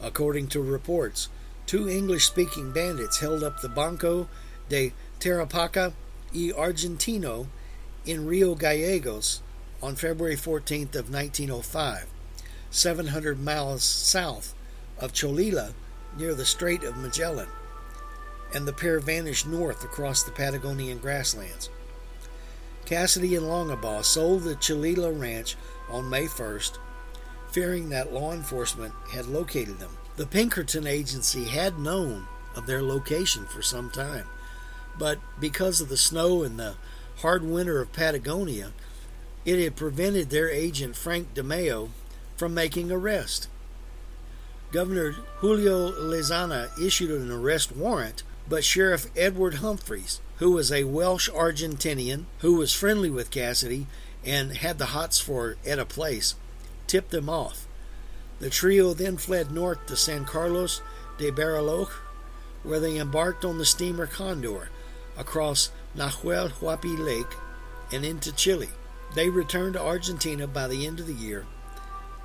According 0.00 0.48
to 0.48 0.60
reports, 0.60 1.28
two 1.66 1.88
English 1.88 2.26
speaking 2.26 2.72
bandits 2.72 3.20
held 3.20 3.42
up 3.44 3.60
the 3.60 3.68
Banco 3.68 4.28
de 4.68 4.92
Tarapaca 5.20 5.92
y 6.34 6.50
Argentino 6.56 7.46
in 8.04 8.26
Rio 8.26 8.54
Gallegos 8.54 9.42
on 9.82 9.96
February 9.96 10.36
14th 10.36 10.96
of 10.96 11.12
1905, 11.12 12.06
700 12.70 13.40
miles 13.42 13.84
south 13.84 14.54
of 14.98 15.12
Cholila 15.12 15.72
near 16.18 16.34
the 16.34 16.44
Strait 16.44 16.84
of 16.84 16.96
Magellan, 16.96 17.48
and 18.54 18.66
the 18.66 18.72
pair 18.72 19.00
vanished 19.00 19.46
north 19.46 19.84
across 19.84 20.22
the 20.22 20.30
Patagonian 20.30 20.98
grasslands. 20.98 21.70
Cassidy 22.92 23.36
and 23.36 23.46
Longabaugh 23.46 24.04
sold 24.04 24.42
the 24.42 24.54
Cholila 24.54 25.18
ranch 25.18 25.56
on 25.88 26.10
May 26.10 26.26
1st, 26.26 26.76
fearing 27.50 27.88
that 27.88 28.12
law 28.12 28.34
enforcement 28.34 28.92
had 29.10 29.24
located 29.24 29.78
them. 29.78 29.96
The 30.16 30.26
Pinkerton 30.26 30.86
agency 30.86 31.44
had 31.44 31.78
known 31.78 32.26
of 32.54 32.66
their 32.66 32.82
location 32.82 33.46
for 33.46 33.62
some 33.62 33.88
time, 33.88 34.26
but 34.98 35.18
because 35.40 35.80
of 35.80 35.88
the 35.88 35.96
snow 35.96 36.42
and 36.42 36.58
the 36.58 36.74
hard 37.20 37.42
winter 37.42 37.80
of 37.80 37.94
Patagonia, 37.94 38.72
it 39.46 39.58
had 39.58 39.74
prevented 39.74 40.28
their 40.28 40.50
agent 40.50 40.94
Frank 40.94 41.32
Dimaio 41.32 41.88
from 42.36 42.52
making 42.52 42.92
arrest. 42.92 43.48
Governor 44.70 45.12
Julio 45.38 45.92
Lezana 45.92 46.68
issued 46.78 47.10
an 47.10 47.30
arrest 47.30 47.74
warrant, 47.74 48.22
but 48.48 48.64
Sheriff 48.64 49.06
Edward 49.16 49.54
Humphreys, 49.54 50.20
who 50.38 50.52
was 50.52 50.72
a 50.72 50.84
Welsh 50.84 51.28
Argentinian 51.30 52.24
who 52.40 52.56
was 52.56 52.72
friendly 52.72 53.10
with 53.10 53.30
Cassidy 53.30 53.86
and 54.24 54.56
had 54.56 54.78
the 54.78 54.86
hots 54.86 55.18
for 55.18 55.56
Etta 55.64 55.84
Place, 55.84 56.34
tipped 56.86 57.10
them 57.10 57.28
off. 57.28 57.66
The 58.40 58.50
trio 58.50 58.92
then 58.92 59.16
fled 59.16 59.50
north 59.50 59.86
to 59.86 59.96
San 59.96 60.24
Carlos 60.24 60.82
de 61.18 61.30
Bariloche, 61.30 61.92
where 62.62 62.80
they 62.80 62.98
embarked 62.98 63.44
on 63.44 63.58
the 63.58 63.64
steamer 63.64 64.06
Condor 64.06 64.68
across 65.16 65.70
Nahuel 65.96 66.50
Huapi 66.50 66.98
Lake 66.98 67.34
and 67.92 68.04
into 68.04 68.32
Chile. 68.32 68.70
They 69.14 69.28
returned 69.28 69.74
to 69.74 69.82
Argentina 69.82 70.46
by 70.46 70.68
the 70.68 70.86
end 70.86 70.98
of 70.98 71.06
the 71.06 71.12
year, 71.12 71.46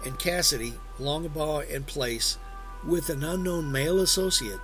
and 0.06 0.18
Cassidy, 0.18 0.76
Longabaugh, 1.00 1.74
and 1.74 1.86
Place, 1.86 2.38
with 2.86 3.10
an 3.10 3.24
unknown 3.24 3.72
male 3.72 4.00
associate, 4.00 4.60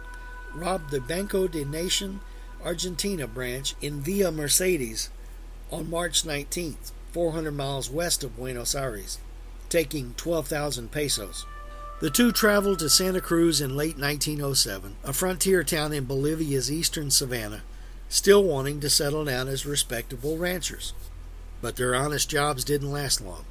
robbed 0.55 0.91
the 0.91 1.01
Banco 1.01 1.47
de 1.47 1.65
Nation 1.65 2.19
Argentina 2.63 3.27
branch 3.27 3.75
in 3.81 4.01
Villa 4.01 4.31
Mercedes 4.31 5.09
on 5.71 5.89
March 5.89 6.23
19th, 6.23 6.91
400 7.11 7.51
miles 7.51 7.89
west 7.89 8.23
of 8.23 8.35
Buenos 8.35 8.75
Aires, 8.75 9.19
taking 9.69 10.13
12,000 10.15 10.91
pesos. 10.91 11.45
The 11.99 12.09
two 12.09 12.31
traveled 12.31 12.79
to 12.79 12.89
Santa 12.89 13.21
Cruz 13.21 13.61
in 13.61 13.75
late 13.75 13.97
1907, 13.97 14.95
a 15.03 15.13
frontier 15.13 15.63
town 15.63 15.93
in 15.93 16.05
Bolivia's 16.05 16.71
eastern 16.71 17.11
savannah, 17.11 17.63
still 18.09 18.43
wanting 18.43 18.79
to 18.81 18.89
settle 18.89 19.25
down 19.25 19.47
as 19.47 19.65
respectable 19.65 20.37
ranchers. 20.37 20.93
But 21.61 21.75
their 21.75 21.95
honest 21.95 22.29
jobs 22.29 22.63
didn't 22.63 22.91
last 22.91 23.21
long. 23.21 23.45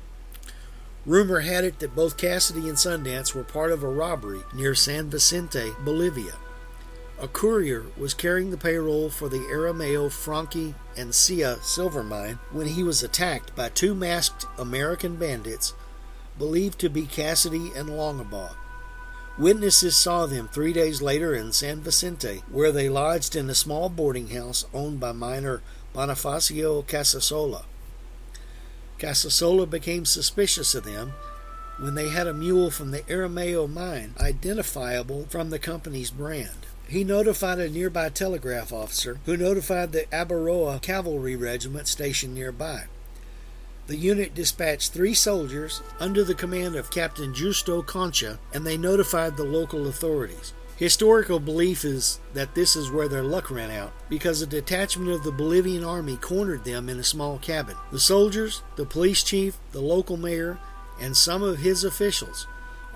Rumor 1.05 1.41
had 1.41 1.65
it 1.65 1.81
that 1.81 1.97
both 1.97 2.17
Cassidy 2.17 2.69
and 2.69 2.79
Sundance 2.79 3.35
were 3.35 3.43
part 3.43 3.73
of 3.73 3.83
a 3.83 3.89
robbery 3.89 4.43
near 4.55 4.75
San 4.75 5.11
Vicente, 5.11 5.73
Bolivia. 5.85 6.35
A 7.23 7.29
courier 7.29 7.87
was 7.97 8.15
carrying 8.15 8.51
the 8.51 8.57
payroll 8.57 9.09
for 9.09 9.29
the 9.29 9.47
Aramayo 9.49 10.11
Franchi, 10.11 10.75
and 10.97 11.15
Sia 11.15 11.59
silver 11.63 12.03
mine 12.03 12.41
when 12.51 12.67
he 12.67 12.83
was 12.83 13.05
attacked 13.05 13.55
by 13.55 13.69
two 13.69 13.95
masked 13.95 14.45
American 14.59 15.15
bandits 15.15 15.73
believed 16.37 16.81
to 16.81 16.89
be 16.89 17.07
Cassidy 17.07 17.71
and 17.77 17.91
Longabaugh. 17.91 18.57
Witnesses 19.39 19.97
saw 19.97 20.27
them 20.27 20.49
three 20.49 20.73
days 20.73 21.01
later 21.01 21.33
in 21.33 21.53
San 21.53 21.81
Vicente, 21.81 22.43
where 22.51 22.73
they 22.73 22.89
lodged 22.89 23.37
in 23.37 23.49
a 23.49 23.55
small 23.55 23.89
boarding 23.89 24.31
house 24.31 24.67
owned 24.75 24.99
by 24.99 25.13
miner 25.13 25.63
Bonifacio 25.95 26.85
Casasola. 26.85 27.67
Casasola 28.99 29.71
became 29.71 30.05
suspicious 30.05 30.75
of 30.75 30.83
them 30.83 31.13
when 31.79 31.95
they 31.95 32.09
had 32.09 32.27
a 32.27 32.35
mule 32.35 32.73
from 32.73 32.91
the 32.91 33.03
Aramayo 33.03 33.73
mine 33.73 34.15
identifiable 34.19 35.27
from 35.27 35.51
the 35.51 35.61
company's 35.61 36.11
brand. 36.11 36.62
He 36.93 37.05
notified 37.05 37.59
a 37.59 37.71
nearby 37.71 38.11
telegraph 38.11 38.71
officer 38.71 39.19
who 39.25 39.35
notified 39.35 39.93
the 39.93 40.05
Abaroa 40.13 40.83
cavalry 40.83 41.35
regiment 41.35 41.89
stationed 41.89 42.35
nearby. 42.35 42.85
The 43.87 43.97
unit 43.97 44.35
dispatched 44.35 44.93
three 44.93 45.15
soldiers 45.15 45.81
under 45.99 46.23
the 46.23 46.35
command 46.35 46.77
of 46.77 46.91
Captain 46.91 47.33
Justo 47.33 47.81
Concha, 47.81 48.39
and 48.53 48.67
they 48.67 48.77
notified 48.77 49.39
the 49.39 49.45
local 49.45 49.89
authorities. 49.89 50.53
Historical 50.77 51.41
belief 51.41 51.83
is 51.83 52.21
that 52.35 52.55
this 52.55 52.77
is 52.77 52.91
where 52.91 53.09
their 53.09 53.23
luck 53.23 53.51
ran 53.51 53.71
out, 53.71 53.95
because 54.11 54.43
a 54.43 54.47
detachment 54.47 55.13
of 55.13 55.23
the 55.23 55.33
Bolivian 55.33 55.85
army 55.85 56.19
cornered 56.19 56.65
them 56.65 56.91
in 56.91 56.99
a 56.99 57.05
small 57.05 57.39
cabin. 57.39 57.77
The 57.91 58.01
soldiers, 58.01 58.63
the 58.77 58.85
police 58.85 59.23
chief, 59.23 59.57
the 59.71 59.81
local 59.81 60.19
mayor, 60.19 60.59
and 61.01 61.17
some 61.17 61.43
of 61.43 61.61
his 61.61 61.85
officials 61.85 62.47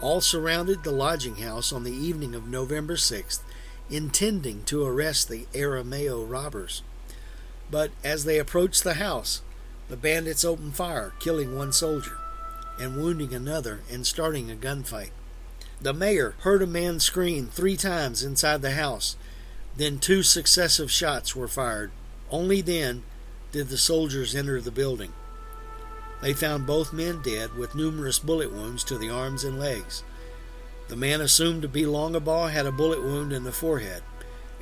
all 0.03 0.21
surrounded 0.21 0.83
the 0.83 0.91
lodging 0.91 1.37
house 1.37 1.73
on 1.73 1.83
the 1.83 1.97
evening 1.97 2.35
of 2.35 2.47
November 2.47 2.97
6th, 2.97 3.41
intending 3.90 4.64
to 4.64 4.85
arrest 4.85 5.28
the 5.28 5.47
Aramayo 5.52 6.28
robbers. 6.28 6.83
But 7.71 7.90
as 8.05 8.25
they 8.25 8.38
approached 8.38 8.85
the 8.85 8.95
house, 8.95 9.43
the 9.88 9.97
bandits 9.97 10.45
opened 10.45 10.75
fire, 10.75 11.12
killing 11.21 11.57
one 11.57 11.73
soldier 11.73 12.19
and 12.78 12.97
wounding 12.97 13.33
another 13.33 13.81
and 13.90 14.07
starting 14.07 14.50
a 14.50 14.55
gunfight. 14.55 15.11
The 15.81 15.93
mayor 15.93 16.35
heard 16.40 16.62
a 16.62 16.66
man 16.66 17.00
scream 17.00 17.49
three 17.49 17.76
times 17.76 18.23
inside 18.23 18.62
the 18.62 18.73
house. 18.73 19.16
Then 19.76 19.99
two 19.99 20.23
successive 20.23 20.90
shots 20.90 21.37
were 21.37 21.49
fired. 21.49 21.90
Only 22.31 22.61
then 22.61 23.02
did 23.52 23.69
the 23.69 23.78
soldiers 23.78 24.35
enter 24.35 24.61
the 24.61 24.71
building. 24.71 25.12
They 26.23 26.33
found 26.33 26.66
both 26.66 26.93
men 26.93 27.21
dead 27.23 27.55
with 27.55 27.75
numerous 27.75 28.19
bullet 28.19 28.52
wounds 28.52 28.83
to 28.85 28.97
the 28.97 29.11
arms 29.11 29.45
and 29.45 29.59
legs. 29.59 30.02
The 30.88 30.97
man 30.97 31.21
assumed 31.21 31.62
to 31.62 31.69
be 31.69 31.83
Longabaugh 31.83 32.50
had 32.50 32.66
a 32.66 32.73
bullet 32.73 33.02
wound 33.02 33.33
in 33.33 33.45
the 33.45 33.52
forehead, 33.52 34.02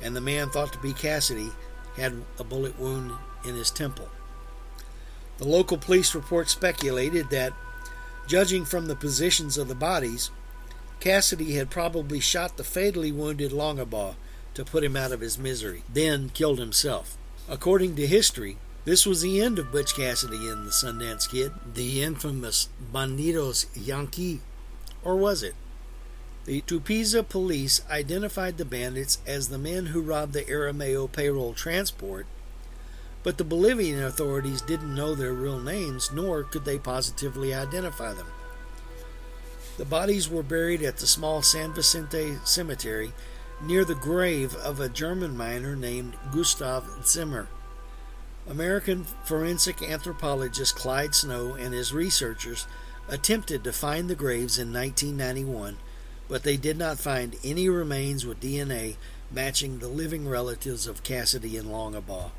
and 0.01 0.15
the 0.15 0.21
man 0.21 0.49
thought 0.49 0.73
to 0.73 0.79
be 0.79 0.93
Cassidy 0.93 1.51
had 1.97 2.23
a 2.39 2.43
bullet 2.43 2.79
wound 2.79 3.11
in 3.45 3.55
his 3.55 3.71
temple. 3.71 4.09
The 5.37 5.47
local 5.47 5.77
police 5.77 6.15
report 6.15 6.49
speculated 6.49 7.29
that, 7.29 7.53
judging 8.27 8.65
from 8.65 8.87
the 8.87 8.95
positions 8.95 9.57
of 9.57 9.67
the 9.67 9.75
bodies, 9.75 10.31
Cassidy 10.99 11.53
had 11.53 11.69
probably 11.69 12.19
shot 12.19 12.57
the 12.57 12.63
fatally 12.63 13.11
wounded 13.11 13.51
Longabaugh 13.51 14.15
to 14.55 14.65
put 14.65 14.83
him 14.83 14.95
out 14.95 15.11
of 15.11 15.19
his 15.19 15.37
misery, 15.37 15.83
then 15.91 16.29
killed 16.29 16.57
himself. 16.57 17.17
According 17.47 17.95
to 17.97 18.07
history, 18.07 18.57
this 18.85 19.05
was 19.05 19.21
the 19.21 19.41
end 19.41 19.59
of 19.59 19.71
Butch 19.71 19.95
Cassidy 19.95 20.47
and 20.47 20.65
the 20.65 20.71
Sundance 20.71 21.29
Kid, 21.29 21.51
the 21.73 22.01
infamous 22.01 22.69
Bandidos 22.91 23.65
Yankee. 23.75 24.41
Or 25.03 25.15
was 25.15 25.43
it? 25.43 25.53
The 26.45 26.61
Tupiza 26.61 27.27
police 27.27 27.81
identified 27.89 28.57
the 28.57 28.65
bandits 28.65 29.17
as 29.25 29.49
the 29.49 29.57
men 29.57 29.87
who 29.87 30.01
robbed 30.01 30.33
the 30.33 30.43
Aramayo 30.43 31.11
payroll 31.11 31.53
transport, 31.53 32.27
but 33.23 33.39
the 33.39 33.43
Bolivian 33.43 34.03
authorities 34.03 34.61
didn't 34.61 34.93
know 34.93 35.15
their 35.15 35.33
real 35.33 35.59
names, 35.59 36.11
nor 36.11 36.43
could 36.43 36.63
they 36.63 36.77
positively 36.77 37.51
identify 37.51 38.13
them. 38.13 38.27
The 39.77 39.85
bodies 39.85 40.29
were 40.29 40.43
buried 40.43 40.83
at 40.83 40.97
the 40.97 41.07
small 41.07 41.41
San 41.41 41.73
Vicente 41.73 42.37
cemetery 42.45 43.11
near 43.61 43.83
the 43.83 43.95
grave 43.95 44.53
of 44.55 44.79
a 44.79 44.87
German 44.87 45.35
miner 45.35 45.75
named 45.75 46.15
Gustav 46.31 46.87
Zimmer. 47.03 47.47
American 48.47 49.05
forensic 49.23 49.81
anthropologist 49.81 50.75
Clyde 50.75 51.15
Snow 51.15 51.55
and 51.55 51.73
his 51.73 51.91
researchers 51.91 52.67
attempted 53.09 53.63
to 53.63 53.73
find 53.73 54.07
the 54.07 54.15
graves 54.15 54.59
in 54.59 54.71
1991, 54.71 55.77
but 56.27 56.43
they 56.43 56.57
did 56.57 56.77
not 56.77 56.99
find 56.99 57.35
any 57.43 57.69
remains 57.69 58.25
with 58.25 58.39
DNA 58.39 58.95
matching 59.31 59.79
the 59.79 59.87
living 59.87 60.27
relatives 60.27 60.87
of 60.87 61.03
Cassidy 61.03 61.57
and 61.57 61.69
Longabaugh. 61.69 62.31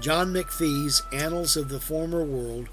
John 0.00 0.32
McPhee's 0.32 1.02
Annals 1.12 1.56
of 1.56 1.68
the 1.68 1.80
Former 1.80 2.22
World 2.22 2.68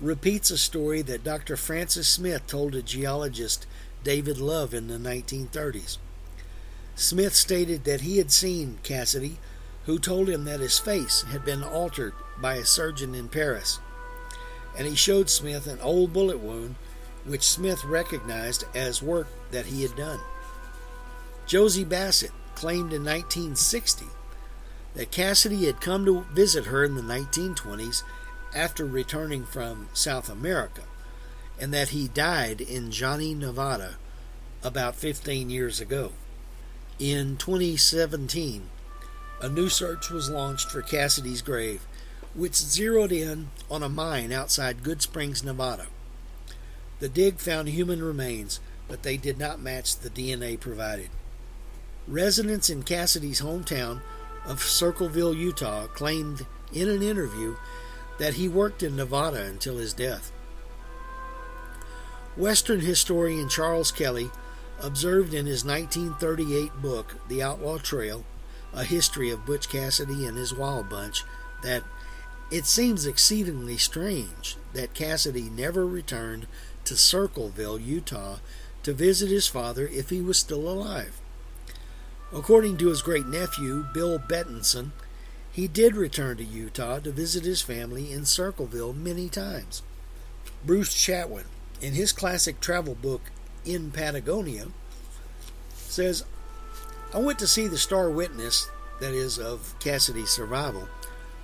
repeats 0.00 0.50
a 0.50 0.58
story 0.58 1.02
that 1.02 1.22
Dr. 1.22 1.56
Francis 1.56 2.08
Smith 2.08 2.46
told 2.46 2.72
to 2.72 2.82
geologist 2.82 3.66
David 4.02 4.38
Love 4.38 4.74
in 4.74 4.88
the 4.88 4.96
1930s. 4.96 5.98
Smith 6.94 7.34
stated 7.34 7.84
that 7.84 8.00
he 8.00 8.18
had 8.18 8.32
seen 8.32 8.78
Cassidy, 8.82 9.38
who 9.86 9.98
told 9.98 10.28
him 10.28 10.44
that 10.44 10.60
his 10.60 10.78
face 10.78 11.22
had 11.22 11.44
been 11.44 11.62
altered 11.62 12.12
by 12.40 12.54
a 12.54 12.64
surgeon 12.64 13.14
in 13.14 13.28
Paris. 13.28 13.78
And 14.76 14.86
he 14.86 14.94
showed 14.94 15.30
Smith 15.30 15.66
an 15.66 15.80
old 15.80 16.12
bullet 16.12 16.40
wound, 16.40 16.76
which 17.24 17.42
Smith 17.42 17.84
recognized 17.84 18.64
as 18.74 19.02
work 19.02 19.28
that 19.50 19.66
he 19.66 19.82
had 19.82 19.96
done. 19.96 20.20
Josie 21.46 21.84
Bassett 21.84 22.32
claimed 22.54 22.92
in 22.92 23.04
1960 23.04 24.06
that 24.94 25.10
Cassidy 25.10 25.66
had 25.66 25.80
come 25.80 26.04
to 26.04 26.26
visit 26.32 26.66
her 26.66 26.84
in 26.84 26.94
the 26.94 27.02
1920s 27.02 28.02
after 28.54 28.84
returning 28.84 29.44
from 29.44 29.88
South 29.92 30.28
America, 30.28 30.82
and 31.58 31.72
that 31.72 31.90
he 31.90 32.08
died 32.08 32.60
in 32.60 32.90
Johnnie, 32.90 33.34
Nevada, 33.34 33.96
about 34.62 34.96
15 34.96 35.50
years 35.50 35.80
ago. 35.80 36.12
In 36.98 37.36
2017, 37.36 38.68
a 39.40 39.48
new 39.48 39.68
search 39.68 40.10
was 40.10 40.28
launched 40.28 40.70
for 40.70 40.82
Cassidy's 40.82 41.42
grave, 41.42 41.86
which 42.34 42.56
zeroed 42.56 43.12
in 43.12 43.48
on 43.70 43.82
a 43.82 43.88
mine 43.88 44.32
outside 44.32 44.82
Good 44.82 45.00
Springs, 45.00 45.42
Nevada. 45.42 45.86
The 47.00 47.08
dig 47.08 47.38
found 47.38 47.68
human 47.68 48.02
remains, 48.02 48.60
but 48.86 49.02
they 49.02 49.16
did 49.16 49.38
not 49.38 49.60
match 49.60 49.96
the 49.96 50.10
DNA 50.10 50.60
provided. 50.60 51.08
Residents 52.06 52.68
in 52.70 52.82
Cassidy's 52.82 53.40
hometown 53.40 54.02
of 54.46 54.62
Circleville, 54.62 55.34
Utah, 55.34 55.86
claimed 55.86 56.46
in 56.72 56.88
an 56.88 57.02
interview 57.02 57.56
that 58.18 58.34
he 58.34 58.48
worked 58.48 58.82
in 58.82 58.96
Nevada 58.96 59.42
until 59.42 59.78
his 59.78 59.94
death. 59.94 60.30
Western 62.36 62.80
historian 62.80 63.48
Charles 63.48 63.90
Kelly 63.90 64.30
observed 64.80 65.34
in 65.34 65.46
his 65.46 65.64
1938 65.64 66.82
book, 66.82 67.16
The 67.28 67.42
Outlaw 67.42 67.78
Trail 67.78 68.24
A 68.72 68.84
History 68.84 69.30
of 69.30 69.46
Butch 69.46 69.68
Cassidy 69.68 70.26
and 70.26 70.36
His 70.36 70.54
Wild 70.54 70.88
Bunch, 70.88 71.24
that 71.62 71.82
it 72.50 72.66
seems 72.66 73.06
exceedingly 73.06 73.76
strange 73.78 74.56
that 74.72 74.94
Cassidy 74.94 75.50
never 75.50 75.86
returned 75.86 76.46
to 76.90 76.96
Circleville, 76.96 77.78
Utah, 77.78 78.38
to 78.82 78.92
visit 78.92 79.30
his 79.30 79.46
father 79.46 79.86
if 79.92 80.10
he 80.10 80.20
was 80.20 80.38
still 80.38 80.68
alive. 80.68 81.20
According 82.32 82.78
to 82.78 82.88
his 82.88 83.00
great 83.00 83.26
nephew, 83.26 83.86
Bill 83.94 84.18
Betenson, 84.18 84.90
he 85.52 85.68
did 85.68 85.94
return 85.94 86.38
to 86.38 86.44
Utah 86.44 86.98
to 86.98 87.12
visit 87.12 87.44
his 87.44 87.62
family 87.62 88.10
in 88.10 88.24
Circleville 88.24 88.92
many 88.92 89.28
times. 89.28 89.82
Bruce 90.66 90.92
Chatwin, 90.92 91.44
in 91.80 91.94
his 91.94 92.10
classic 92.10 92.58
travel 92.58 92.96
book, 92.96 93.30
In 93.64 93.92
Patagonia, 93.92 94.66
says, 95.76 96.24
I 97.14 97.20
went 97.20 97.38
to 97.38 97.46
see 97.46 97.68
the 97.68 97.78
star 97.78 98.10
witness, 98.10 98.68
that 99.00 99.14
is, 99.14 99.38
of 99.38 99.76
Cassidy's 99.78 100.30
survival, 100.30 100.88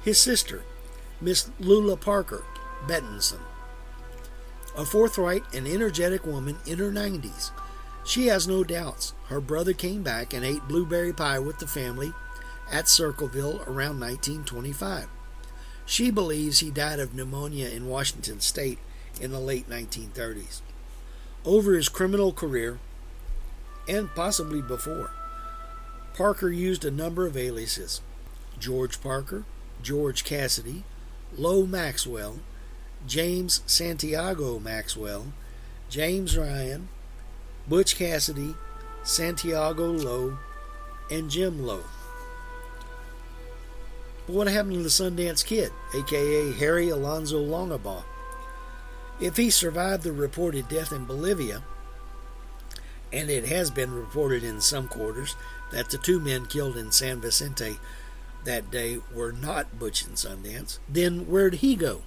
his 0.02 0.18
sister, 0.18 0.64
Miss 1.20 1.48
Lula 1.60 1.96
Parker 1.96 2.42
Betenson, 2.88 3.42
a 4.76 4.84
forthright 4.84 5.42
and 5.54 5.66
energetic 5.66 6.26
woman 6.26 6.56
in 6.66 6.78
her 6.78 6.90
90s. 6.90 7.50
She 8.04 8.26
has 8.26 8.46
no 8.46 8.62
doubts. 8.62 9.14
Her 9.28 9.40
brother 9.40 9.72
came 9.72 10.02
back 10.02 10.32
and 10.32 10.44
ate 10.44 10.68
blueberry 10.68 11.12
pie 11.12 11.38
with 11.38 11.58
the 11.58 11.66
family 11.66 12.12
at 12.70 12.88
Circleville 12.88 13.62
around 13.66 13.98
1925. 14.00 15.08
She 15.86 16.10
believes 16.10 16.58
he 16.58 16.70
died 16.70 17.00
of 17.00 17.14
pneumonia 17.14 17.68
in 17.68 17.88
Washington 17.88 18.40
state 18.40 18.78
in 19.20 19.30
the 19.30 19.40
late 19.40 19.68
1930s. 19.68 20.60
Over 21.44 21.74
his 21.74 21.88
criminal 21.88 22.32
career, 22.32 22.78
and 23.88 24.08
possibly 24.14 24.60
before, 24.60 25.12
Parker 26.16 26.50
used 26.50 26.84
a 26.84 26.90
number 26.90 27.26
of 27.26 27.36
aliases 27.36 28.00
George 28.58 29.00
Parker, 29.00 29.44
George 29.82 30.24
Cassidy, 30.24 30.82
Lowe 31.36 31.66
Maxwell, 31.66 32.40
James 33.06 33.62
Santiago 33.66 34.58
Maxwell, 34.58 35.32
James 35.88 36.36
Ryan, 36.36 36.88
Butch 37.68 37.96
Cassidy, 37.96 38.54
Santiago 39.02 39.90
Lowe, 39.90 40.38
and 41.10 41.30
Jim 41.30 41.64
Lowe. 41.64 41.84
But 44.26 44.34
what 44.34 44.48
happened 44.48 44.74
to 44.74 44.82
the 44.82 44.88
Sundance 44.88 45.44
Kid, 45.44 45.70
aka 45.94 46.52
Harry 46.52 46.88
Alonzo 46.88 47.38
Longabaugh? 47.38 48.02
If 49.20 49.36
he 49.36 49.50
survived 49.50 50.02
the 50.02 50.12
reported 50.12 50.68
death 50.68 50.92
in 50.92 51.04
Bolivia, 51.04 51.62
and 53.12 53.30
it 53.30 53.46
has 53.46 53.70
been 53.70 53.94
reported 53.94 54.42
in 54.42 54.60
some 54.60 54.88
quarters 54.88 55.36
that 55.70 55.90
the 55.90 55.98
two 55.98 56.18
men 56.18 56.46
killed 56.46 56.76
in 56.76 56.90
San 56.90 57.20
Vicente 57.20 57.78
that 58.44 58.70
day 58.70 58.98
were 59.14 59.32
not 59.32 59.78
Butch 59.78 60.04
and 60.04 60.16
Sundance, 60.16 60.78
then 60.88 61.26
where'd 61.28 61.54
he 61.54 61.76
go? 61.76 62.02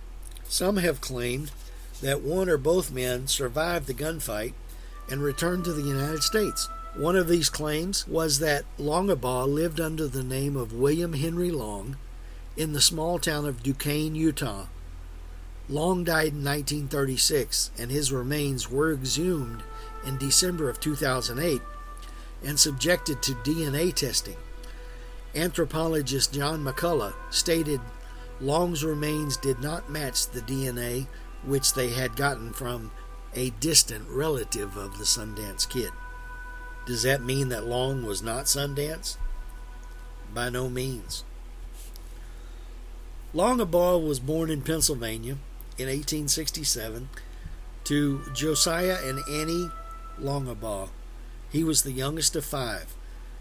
Some 0.50 0.78
have 0.78 1.00
claimed 1.00 1.52
that 2.02 2.22
one 2.22 2.50
or 2.50 2.58
both 2.58 2.92
men 2.92 3.28
survived 3.28 3.86
the 3.86 3.94
gunfight 3.94 4.54
and 5.08 5.22
returned 5.22 5.64
to 5.66 5.74
the 5.74 5.84
United 5.84 6.24
States. 6.24 6.68
One 6.96 7.16
of 7.16 7.28
these 7.28 7.52
claims 7.52 8.08
was 8.08 8.40
that 8.40 8.66
Longabaugh 8.80 9.46
lived 9.46 9.80
under 9.80 10.08
the 10.08 10.24
name 10.24 10.58
of 10.58 10.74
William 10.74 11.14
Henry 11.14 11.52
Long 11.52 11.98
in 12.58 12.74
the 12.74 12.82
small 12.82 13.20
town 13.20 13.46
of 13.46 13.62
Duchesne, 13.62 14.16
Utah. 14.16 14.66
Long 15.70 16.04
died 16.04 16.34
in 16.34 16.44
1936, 16.44 17.70
and 17.78 17.92
his 17.92 18.12
remains 18.12 18.72
were 18.72 18.92
exhumed 18.92 19.62
in 20.04 20.18
December 20.18 20.68
of 20.68 20.80
2008 20.80 21.62
and 22.44 22.60
subjected 22.60 23.22
to 23.22 23.36
DNA 23.36 23.94
testing. 23.94 24.38
Anthropologist 25.36 26.34
John 26.34 26.64
McCullough 26.64 27.14
stated 27.30 27.82
Long's 28.42 28.84
remains 28.84 29.38
did 29.38 29.60
not 29.60 29.90
match 29.90 30.28
the 30.28 30.42
DNA 30.42 31.08
which 31.44 31.74
they 31.74 31.90
had 31.90 32.16
gotten 32.16 32.54
from 32.54 32.92
a 33.34 33.52
distant 33.52 34.08
relative 34.10 34.78
of 34.78 34.98
the 34.98 35.04
Sundance 35.04 35.68
Kid. 35.68 35.92
Does 36.86 37.04
that 37.04 37.22
mean 37.22 37.50
that 37.50 37.66
Long 37.66 38.06
was 38.06 38.24
not 38.24 38.46
Sundance? 38.46 39.18
By 40.34 40.50
no 40.50 40.70
means. 40.70 41.24
Longabaugh 43.34 44.04
was 44.04 44.20
born 44.20 44.50
in 44.50 44.62
Pennsylvania 44.62 45.38
in 45.78 45.86
1867 45.86 47.10
to 47.84 48.22
Josiah 48.34 48.98
and 49.04 49.20
Annie 49.30 49.70
Longabaugh. 50.20 50.90
He 51.52 51.64
was 51.64 51.84
the 51.84 51.92
youngest 51.92 52.36
of 52.36 52.46
five. 52.46 52.96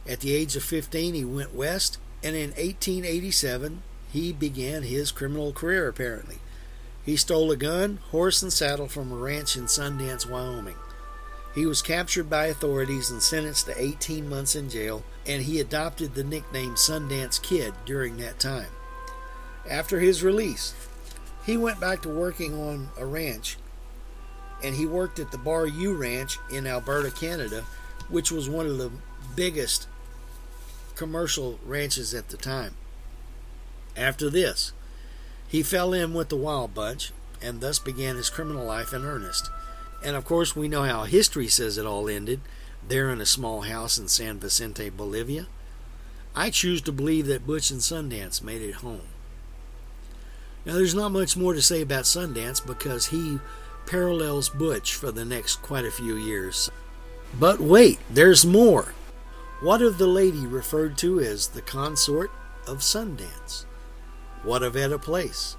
At 0.07 0.21
the 0.21 0.35
age 0.35 0.57
of 0.57 0.63
15, 0.63 1.15
he 1.15 1.25
went 1.25 1.55
west, 1.55 1.99
and 2.23 2.35
in 2.35 2.51
1887, 2.51 3.83
he 4.11 4.33
began 4.33 4.83
his 4.83 5.13
criminal 5.13 5.53
career 5.53 5.89
apparently. 5.89 6.39
He 7.05 7.17
stole 7.17 7.51
a 7.51 7.57
gun, 7.57 8.01
horse, 8.11 8.43
and 8.43 8.53
saddle 8.53 8.89
from 8.89 9.11
a 9.11 9.17
ranch 9.17 9.57
in 9.57 9.65
Sundance, 9.65 10.29
Wyoming. 10.29 10.77
He 11.55 11.65
was 11.67 11.83
captured 11.83 12.29
by 12.29 12.47
authorities 12.47 13.11
and 13.11 13.23
sentenced 13.23 13.67
to 13.67 13.83
18 13.83 14.29
months 14.29 14.55
in 14.55 14.69
jail, 14.69 15.03
and 15.27 15.43
he 15.43 15.59
adopted 15.59 16.15
the 16.15 16.25
nickname 16.25 16.75
Sundance 16.75 17.41
Kid 17.41 17.73
during 17.87 18.19
that 18.19 18.39
time. 18.39 18.69
After 19.69 20.01
his 20.01 20.23
release, 20.23 20.75
he 21.45 21.57
went 21.57 21.81
back 21.81 22.03
to 22.03 22.09
working 22.09 22.55
on 22.55 22.91
a 22.99 23.07
ranch, 23.07 23.57
and 24.63 24.75
he 24.75 24.87
worked 24.87 25.19
at 25.19 25.33
the 25.33 25.39
Bar 25.39 25.67
U 25.67 25.95
Ranch 25.95 26.39
in 26.51 26.67
Alberta, 26.67 27.11
Canada, 27.11 27.65
which 28.09 28.31
was 28.31 28.49
one 28.49 28.67
of 28.67 28.79
the 28.79 28.91
biggest 29.35 29.89
commercial 30.95 31.59
ranches 31.65 32.13
at 32.13 32.29
the 32.29 32.37
time. 32.37 32.75
After 33.97 34.31
this, 34.31 34.73
he 35.49 35.63
fell 35.63 35.93
in 35.93 36.15
with 36.15 36.29
the 36.29 36.37
Wild 36.37 36.75
Bunch 36.75 37.13
and 37.43 37.61
thus 37.61 37.79
began 37.79 38.17
his 38.17 38.31
criminal 38.31 38.65
life 38.65 38.93
in 38.93 39.05
earnest. 39.05 39.51
And 40.05 40.17
of 40.17 40.25
course, 40.25 40.55
we 40.55 40.69
know 40.69 40.85
how 40.85 41.05
history 41.05 41.49
says 41.49 41.79
it 41.79 41.87
all 41.87 42.09
ended 42.09 42.41
there 42.87 43.11
in 43.11 43.21
a 43.21 43.27
small 43.27 43.63
house 43.63 43.99
in 43.99 44.09
San 44.09 44.39
Vicente, 44.39 44.91
Bolivia. 44.91 45.47
I 46.35 46.51
choose 46.51 46.81
to 46.83 46.93
believe 46.93 47.27
that 47.27 47.47
Butch 47.47 47.71
and 47.71 47.81
Sundance 47.81 48.43
made 48.43 48.63
it 48.63 48.77
home. 48.77 49.09
Now, 50.65 50.75
there's 50.75 50.95
not 50.95 51.13
much 51.13 51.37
more 51.37 51.55
to 51.55 51.63
say 51.63 51.83
about 51.83 52.05
Sundance 52.05 52.65
because 52.65 53.07
he 53.07 53.39
parallels 53.87 54.49
Butch 54.49 54.95
for 54.95 55.11
the 55.11 55.25
next 55.25 55.57
quite 55.63 55.85
a 55.85 55.91
few 55.91 56.17
years. 56.17 56.71
But 57.39 57.61
wait, 57.61 57.99
there's 58.11 58.45
more. 58.45 58.95
What 59.61 59.83
of 59.83 59.99
the 59.99 60.07
lady 60.07 60.47
referred 60.47 60.97
to 60.99 61.21
as 61.21 61.49
the 61.49 61.63
consort 61.63 62.31
of 62.67 62.79
Sundance? 62.79 63.65
What 64.43 64.63
of 64.63 64.77
Etta 64.77 64.99
Place? 64.99 65.57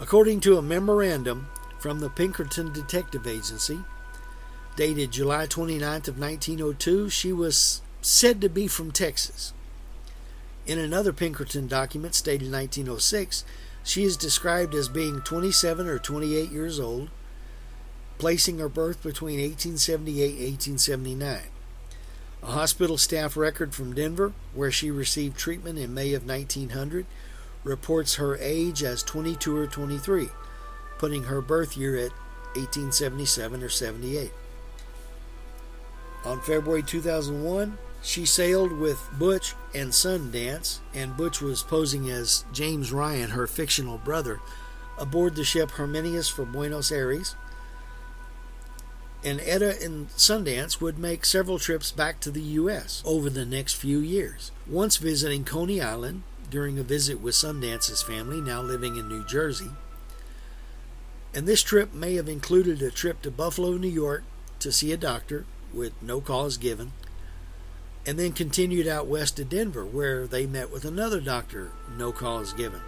According 0.00 0.40
to 0.40 0.56
a 0.56 0.62
memorandum 0.62 1.48
from 1.78 2.00
the 2.00 2.08
Pinkerton 2.08 2.72
Detective 2.72 3.26
Agency, 3.26 3.80
dated 4.76 5.12
July 5.12 5.46
29th 5.46 6.08
of 6.08 6.18
1902, 6.18 7.10
she 7.10 7.32
was 7.32 7.82
said 8.00 8.40
to 8.40 8.48
be 8.48 8.66
from 8.68 8.90
Texas. 8.90 9.52
In 10.66 10.78
another 10.78 11.12
Pinkerton 11.12 11.66
document 11.66 12.14
stated 12.14 12.50
1906, 12.50 13.44
she 13.82 14.04
is 14.04 14.16
described 14.16 14.74
as 14.74 14.88
being 14.88 15.20
27 15.20 15.86
or 15.86 15.98
28 15.98 16.50
years 16.50 16.80
old, 16.80 17.10
placing 18.18 18.58
her 18.58 18.68
birth 18.68 19.02
between 19.02 19.40
1878 19.40 20.22
and 20.22 20.40
1879. 20.40 21.42
A 22.42 22.46
hospital 22.46 22.98
staff 22.98 23.36
record 23.36 23.74
from 23.74 23.94
Denver, 23.94 24.32
where 24.54 24.70
she 24.70 24.90
received 24.90 25.36
treatment 25.36 25.78
in 25.78 25.92
May 25.92 26.14
of 26.14 26.26
1900, 26.26 27.06
reports 27.64 28.16
her 28.16 28.36
age 28.36 28.82
as 28.82 29.02
22 29.02 29.56
or 29.56 29.66
23, 29.66 30.28
putting 30.98 31.24
her 31.24 31.40
birth 31.40 31.76
year 31.76 31.96
at 31.96 32.12
1877 32.54 33.62
or 33.62 33.68
78. 33.68 34.30
On 36.24 36.40
February 36.40 36.82
2001, 36.82 37.76
she 38.02 38.26
sailed 38.26 38.72
with 38.72 39.08
Butch 39.18 39.54
and 39.74 39.90
Sundance, 39.90 40.78
and 40.94 41.16
Butch 41.16 41.40
was 41.40 41.62
posing 41.62 42.10
as 42.10 42.44
James 42.52 42.92
Ryan, 42.92 43.30
her 43.30 43.46
fictional 43.46 43.98
brother, 43.98 44.40
aboard 44.98 45.34
the 45.34 45.44
ship 45.44 45.72
Herminius 45.72 46.28
for 46.28 46.44
Buenos 46.44 46.92
Aires. 46.92 47.34
And 49.24 49.40
Etta 49.40 49.82
and 49.82 50.10
Sundance 50.10 50.82
would 50.82 50.98
make 50.98 51.24
several 51.24 51.58
trips 51.58 51.90
back 51.90 52.20
to 52.20 52.30
the 52.30 52.42
U.S. 52.42 53.02
over 53.06 53.30
the 53.30 53.46
next 53.46 53.74
few 53.74 53.98
years, 53.98 54.50
once 54.66 54.98
visiting 54.98 55.44
Coney 55.44 55.80
Island, 55.80 56.22
during 56.50 56.78
a 56.78 56.82
visit 56.82 57.20
with 57.20 57.34
Sundance's 57.34 58.02
family, 58.02 58.40
now 58.40 58.60
living 58.62 58.96
in 58.96 59.08
New 59.08 59.24
Jersey. 59.24 59.70
And 61.34 61.46
this 61.46 61.62
trip 61.62 61.92
may 61.92 62.14
have 62.14 62.28
included 62.28 62.80
a 62.80 62.90
trip 62.90 63.22
to 63.22 63.30
Buffalo, 63.30 63.72
New 63.72 63.88
York 63.88 64.22
to 64.60 64.70
see 64.70 64.92
a 64.92 64.96
doctor 64.96 65.46
with 65.72 65.92
no 66.00 66.20
cause 66.20 66.56
given, 66.56 66.92
and 68.06 68.18
then 68.18 68.32
continued 68.32 68.86
out 68.86 69.06
west 69.06 69.36
to 69.36 69.44
Denver 69.44 69.84
where 69.84 70.26
they 70.26 70.46
met 70.46 70.70
with 70.70 70.84
another 70.84 71.20
doctor, 71.20 71.72
no 71.96 72.12
cause 72.12 72.52
given. 72.52 72.80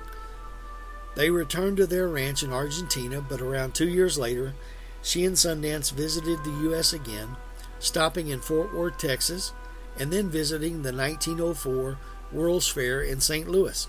They 1.16 1.30
returned 1.30 1.78
to 1.78 1.86
their 1.86 2.08
ranch 2.08 2.42
in 2.42 2.52
Argentina, 2.52 3.20
but 3.20 3.40
around 3.40 3.74
two 3.74 3.88
years 3.88 4.18
later, 4.18 4.54
she 5.02 5.24
and 5.24 5.36
Sundance 5.36 5.92
visited 5.92 6.44
the 6.44 6.58
U.S. 6.64 6.92
again, 6.92 7.36
stopping 7.78 8.28
in 8.28 8.40
Fort 8.40 8.74
Worth, 8.74 8.98
Texas, 8.98 9.52
and 9.98 10.12
then 10.12 10.28
visiting 10.28 10.82
the 10.82 10.92
1904 10.92 11.96
World's 12.32 12.68
Fair 12.68 13.00
in 13.00 13.20
St. 13.20 13.48
Louis. 13.48 13.88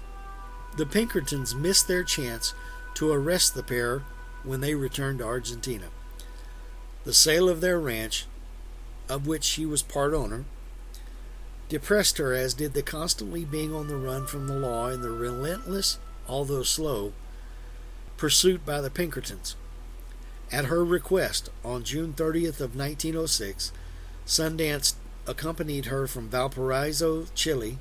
The 0.77 0.85
Pinkertons 0.85 1.55
missed 1.55 1.87
their 1.87 2.03
chance 2.03 2.53
to 2.95 3.11
arrest 3.11 3.55
the 3.55 3.63
pair 3.63 4.03
when 4.43 4.61
they 4.61 4.75
returned 4.75 5.19
to 5.19 5.25
Argentina. 5.25 5.87
The 7.03 7.13
sale 7.13 7.49
of 7.49 7.61
their 7.61 7.79
ranch, 7.79 8.25
of 9.09 9.27
which 9.27 9.43
she 9.43 9.65
was 9.65 9.81
part 9.81 10.13
owner, 10.13 10.45
depressed 11.69 12.17
her 12.17 12.33
as 12.33 12.53
did 12.53 12.73
the 12.73 12.81
constantly 12.81 13.43
being 13.43 13.73
on 13.73 13.87
the 13.87 13.97
run 13.97 14.25
from 14.25 14.47
the 14.47 14.57
law 14.57 14.87
and 14.87 15.03
the 15.03 15.09
relentless, 15.09 15.99
although 16.27 16.63
slow, 16.63 17.13
pursuit 18.17 18.65
by 18.65 18.81
the 18.81 18.89
Pinkertons. 18.89 19.55
At 20.51 20.65
her 20.65 20.83
request, 20.83 21.49
on 21.63 21.83
June 21.83 22.13
30th 22.13 22.61
of 22.61 22.75
1906, 22.75 23.71
Sundance 24.25 24.93
accompanied 25.25 25.85
her 25.85 26.07
from 26.07 26.29
Valparaiso, 26.29 27.25
Chile, 27.35 27.77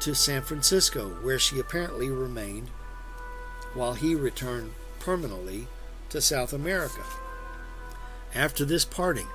to 0.00 0.14
San 0.14 0.42
Francisco, 0.42 1.08
where 1.22 1.38
she 1.38 1.58
apparently 1.58 2.10
remained 2.10 2.68
while 3.74 3.94
he 3.94 4.14
returned 4.14 4.72
permanently 4.98 5.66
to 6.10 6.20
South 6.20 6.52
America. 6.52 7.02
After 8.34 8.64
this 8.64 8.84
parting, 8.84 9.28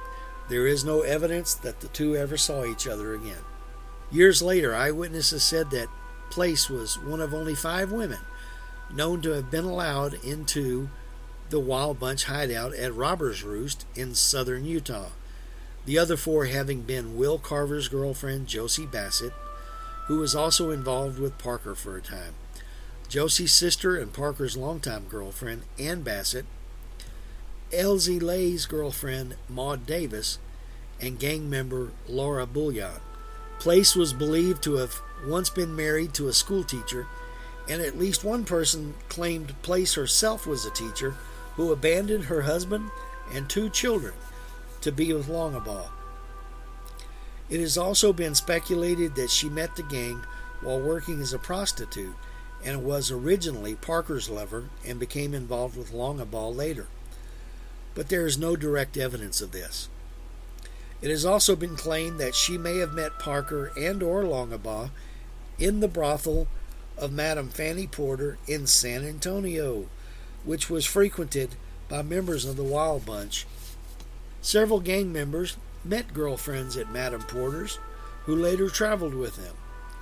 there 0.49 0.67
is 0.67 0.83
no 0.83 1.01
evidence 1.01 1.53
that 1.55 1.79
the 1.79 1.87
two 1.87 2.15
ever 2.15 2.37
saw 2.37 2.65
each 2.65 2.87
other 2.87 3.13
again. 3.13 3.43
Years 4.11 4.41
later, 4.41 4.75
eyewitnesses 4.75 5.43
said 5.43 5.71
that 5.71 5.87
Place 6.31 6.69
was 6.69 6.97
one 6.97 7.19
of 7.19 7.33
only 7.33 7.55
five 7.55 7.91
women 7.91 8.19
known 8.93 9.21
to 9.21 9.31
have 9.31 9.51
been 9.51 9.65
allowed 9.65 10.13
into 10.23 10.89
the 11.49 11.59
Wild 11.59 11.99
Bunch 11.99 12.23
hideout 12.23 12.73
at 12.73 12.95
Robber's 12.95 13.43
Roost 13.43 13.85
in 13.95 14.15
southern 14.15 14.63
Utah. 14.63 15.09
The 15.85 15.97
other 15.97 16.15
four 16.15 16.45
having 16.45 16.81
been 16.83 17.17
Will 17.17 17.37
Carver's 17.37 17.89
girlfriend, 17.89 18.47
Josie 18.47 18.85
Bassett, 18.85 19.33
who 20.07 20.17
was 20.17 20.35
also 20.35 20.69
involved 20.69 21.19
with 21.19 21.37
Parker 21.37 21.75
for 21.75 21.95
a 21.97 22.01
time, 22.01 22.33
Josie's 23.09 23.53
sister 23.53 23.97
and 23.97 24.13
Parker's 24.13 24.55
longtime 24.55 25.07
girlfriend, 25.09 25.63
Ann 25.77 26.01
Bassett, 26.01 26.45
Elzie 27.71 28.21
Lay's 28.21 28.65
girlfriend, 28.65 29.35
Maud 29.49 29.85
Davis, 29.85 30.39
and 30.99 31.19
gang 31.19 31.49
member 31.49 31.91
Laura 32.07 32.45
Bullion. 32.45 33.01
Place 33.59 33.95
was 33.95 34.13
believed 34.13 34.63
to 34.63 34.75
have 34.75 35.01
once 35.25 35.49
been 35.49 35.75
married 35.75 36.13
to 36.15 36.27
a 36.27 36.33
schoolteacher, 36.33 37.07
and 37.69 37.81
at 37.81 37.97
least 37.97 38.23
one 38.23 38.43
person 38.43 38.95
claimed 39.07 39.61
Place 39.61 39.93
herself 39.93 40.47
was 40.47 40.65
a 40.65 40.71
teacher 40.71 41.15
who 41.55 41.71
abandoned 41.71 42.25
her 42.25 42.41
husband 42.41 42.91
and 43.33 43.49
two 43.49 43.69
children 43.69 44.13
to 44.81 44.91
be 44.91 45.13
with 45.13 45.27
Longabaugh. 45.27 45.89
It 47.51 47.59
has 47.59 47.77
also 47.77 48.13
been 48.13 48.33
speculated 48.33 49.15
that 49.15 49.29
she 49.29 49.49
met 49.49 49.75
the 49.75 49.83
gang 49.83 50.23
while 50.61 50.79
working 50.79 51.21
as 51.21 51.33
a 51.33 51.37
prostitute 51.37 52.15
and 52.63 52.85
was 52.85 53.11
originally 53.11 53.75
Parker's 53.75 54.29
lover 54.29 54.69
and 54.87 54.97
became 54.99 55.33
involved 55.33 55.75
with 55.75 55.91
Longabaugh 55.91 56.55
later. 56.55 56.87
But 57.93 58.07
there 58.07 58.25
is 58.25 58.37
no 58.37 58.55
direct 58.55 58.95
evidence 58.95 59.41
of 59.41 59.51
this. 59.51 59.89
It 61.01 61.09
has 61.09 61.25
also 61.25 61.57
been 61.57 61.75
claimed 61.75 62.19
that 62.19 62.35
she 62.35 62.57
may 62.57 62.77
have 62.77 62.93
met 62.93 63.19
Parker 63.19 63.73
and 63.77 64.01
or 64.01 64.23
Longabaugh 64.23 64.91
in 65.59 65.81
the 65.81 65.89
brothel 65.89 66.47
of 66.97 67.11
Madame 67.11 67.49
Fanny 67.49 67.85
Porter 67.85 68.37
in 68.47 68.65
San 68.65 69.03
Antonio, 69.03 69.89
which 70.45 70.69
was 70.69 70.85
frequented 70.85 71.55
by 71.89 72.01
members 72.01 72.45
of 72.45 72.55
the 72.55 72.63
Wild 72.63 73.05
Bunch. 73.05 73.45
Several 74.41 74.79
gang 74.79 75.11
members 75.11 75.57
met 75.83 76.13
girlfriends 76.13 76.77
at 76.77 76.91
Madame 76.91 77.23
Porter's 77.23 77.79
who 78.25 78.35
later 78.35 78.69
traveled 78.69 79.13
with 79.13 79.37
him, 79.37 79.55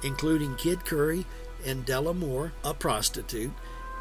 including 0.04 0.56
Kid 0.56 0.86
Curry 0.86 1.26
and 1.66 1.86
Della 1.86 2.14
Moore, 2.14 2.54
a 2.64 2.74
prostitute, 2.74 3.52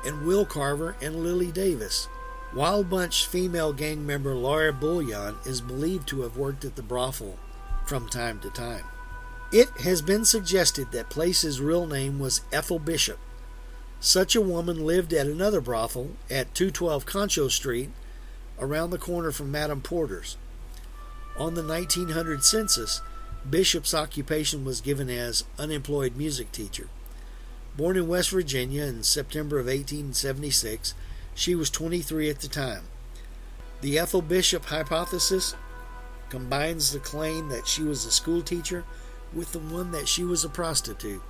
and 0.04 0.26
Will 0.26 0.44
Carver 0.44 0.96
and 1.00 1.16
Lily 1.16 1.52
Davis. 1.52 2.08
Wild 2.54 2.88
Bunch 2.88 3.26
female 3.26 3.72
gang 3.72 4.06
member 4.06 4.34
Laura 4.34 4.72
Bullion 4.72 5.36
is 5.44 5.60
believed 5.60 6.08
to 6.08 6.22
have 6.22 6.36
worked 6.36 6.64
at 6.64 6.76
the 6.76 6.82
brothel 6.82 7.38
from 7.86 8.08
time 8.08 8.40
to 8.40 8.50
time. 8.50 8.84
It 9.52 9.68
has 9.80 10.02
been 10.02 10.24
suggested 10.24 10.92
that 10.92 11.10
Place's 11.10 11.60
real 11.60 11.86
name 11.86 12.18
was 12.18 12.42
Ethel 12.52 12.78
Bishop. 12.78 13.18
Such 14.00 14.36
a 14.36 14.40
woman 14.40 14.84
lived 14.84 15.12
at 15.12 15.26
another 15.26 15.60
brothel 15.60 16.10
at 16.30 16.54
212 16.54 17.06
Concho 17.06 17.48
Street, 17.48 17.90
around 18.58 18.90
the 18.90 18.98
corner 18.98 19.30
from 19.30 19.50
Madame 19.50 19.80
Porter's. 19.80 20.36
On 21.38 21.54
the 21.54 21.62
1900 21.62 22.42
census, 22.42 23.00
Bishop's 23.48 23.94
occupation 23.94 24.64
was 24.64 24.80
given 24.80 25.08
as 25.08 25.44
unemployed 25.58 26.16
music 26.16 26.50
teacher. 26.50 26.88
Born 27.76 27.96
in 27.96 28.08
West 28.08 28.30
Virginia 28.30 28.84
in 28.84 29.04
September 29.04 29.60
of 29.60 29.66
1876, 29.66 30.94
she 31.36 31.54
was 31.54 31.70
23 31.70 32.28
at 32.28 32.40
the 32.40 32.48
time. 32.48 32.82
The 33.82 33.96
Ethel 33.98 34.20
Bishop 34.20 34.64
hypothesis 34.64 35.54
combines 36.28 36.92
the 36.92 36.98
claim 36.98 37.48
that 37.50 37.68
she 37.68 37.82
was 37.82 38.04
a 38.04 38.10
school 38.10 38.42
teacher 38.42 38.84
with 39.32 39.52
the 39.52 39.60
one 39.60 39.92
that 39.92 40.08
she 40.08 40.24
was 40.24 40.44
a 40.44 40.48
prostitute. 40.48 41.22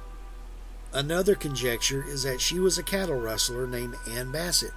Another 0.92 1.34
conjecture 1.34 2.02
is 2.08 2.22
that 2.22 2.40
she 2.40 2.58
was 2.58 2.78
a 2.78 2.82
cattle 2.82 3.20
rustler 3.20 3.66
named 3.66 3.96
Ann 4.08 4.32
Bassett. 4.32 4.72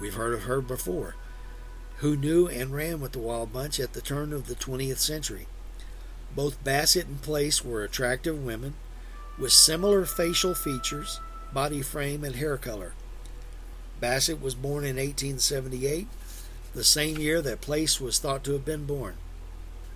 We've 0.00 0.14
heard 0.14 0.34
of 0.34 0.42
her 0.42 0.60
before, 0.60 1.14
who 2.00 2.16
knew 2.16 2.48
and 2.48 2.72
ran 2.72 3.00
with 3.00 3.12
the 3.12 3.18
Wild 3.18 3.52
Bunch 3.52 3.78
at 3.78 3.92
the 3.92 4.00
turn 4.00 4.32
of 4.32 4.46
the 4.46 4.54
20th 4.54 4.98
century. 4.98 5.46
Both 6.34 6.62
Bassett 6.64 7.06
and 7.06 7.20
Place 7.20 7.64
were 7.64 7.84
attractive 7.84 8.42
women 8.42 8.74
with 9.38 9.52
similar 9.52 10.06
facial 10.06 10.54
features, 10.54 11.20
body 11.52 11.82
frame, 11.82 12.24
and 12.24 12.36
hair 12.36 12.56
color. 12.56 12.94
Bassett 14.00 14.40
was 14.40 14.54
born 14.54 14.84
in 14.84 14.96
1878, 14.96 16.06
the 16.74 16.84
same 16.84 17.18
year 17.18 17.42
that 17.42 17.60
Place 17.60 18.00
was 18.00 18.18
thought 18.18 18.44
to 18.44 18.52
have 18.52 18.64
been 18.64 18.86
born. 18.86 19.14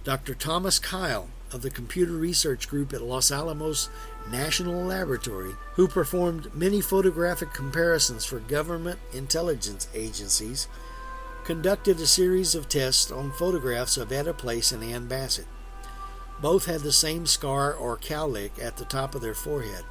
Dr. 0.03 0.35
Thomas 0.35 0.79
Kyle 0.79 1.29
of 1.53 1.63
the 1.63 1.71
Computer 1.71 2.13
Research 2.13 2.69
Group 2.69 2.93
at 2.93 3.01
Los 3.01 3.31
Alamos 3.31 3.89
National 4.31 4.85
Laboratory, 4.85 5.53
who 5.75 5.89
performed 5.89 6.55
many 6.55 6.83
photographic 6.83 7.55
comparisons 7.55 8.27
for 8.27 8.41
government 8.41 8.99
intelligence 9.15 9.89
agencies, 9.95 10.69
conducted 11.45 12.01
a 12.01 12.07
series 12.07 12.55
of 12.55 12.69
tests 12.69 13.11
on 13.11 13.31
photographs 13.31 13.97
of 13.97 14.11
Etta 14.11 14.33
Place 14.33 14.73
and 14.73 14.83
Ann 14.83 15.07
Bassett. 15.07 15.47
Both 16.41 16.67
had 16.67 16.81
the 16.81 16.93
same 16.93 17.27
scar 17.27 17.73
or 17.73 17.97
cowlick 17.97 18.53
at 18.61 18.77
the 18.77 18.85
top 18.85 19.15
of 19.15 19.21
their 19.21 19.35
forehead. 19.35 19.85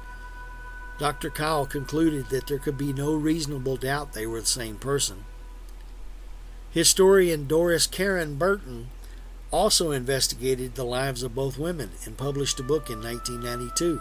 Dr. 0.98 1.30
Kyle 1.30 1.66
concluded 1.66 2.28
that 2.28 2.46
there 2.46 2.58
could 2.58 2.76
be 2.76 2.92
no 2.92 3.14
reasonable 3.14 3.76
doubt 3.76 4.12
they 4.12 4.26
were 4.26 4.40
the 4.40 4.46
same 4.46 4.76
person. 4.76 5.24
Historian 6.70 7.46
Doris 7.46 7.86
Karen 7.86 8.36
Burton 8.36 8.88
also 9.50 9.92
investigated 9.92 10.74
the 10.74 10.84
lives 10.84 11.22
of 11.22 11.34
both 11.34 11.58
women 11.58 11.90
and 12.04 12.18
published 12.18 12.58
a 12.58 12.64
book 12.64 12.90
in 12.90 13.00
1992 13.00 14.00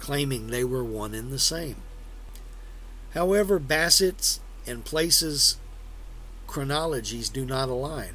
claiming 0.00 0.48
they 0.48 0.64
were 0.64 0.84
one 0.84 1.14
and 1.14 1.30
the 1.30 1.38
same. 1.38 1.76
However, 3.14 3.58
Bassett's 3.58 4.40
and 4.66 4.84
Place's 4.84 5.56
chronologies 6.54 7.30
do 7.30 7.44
not 7.44 7.68
align. 7.68 8.14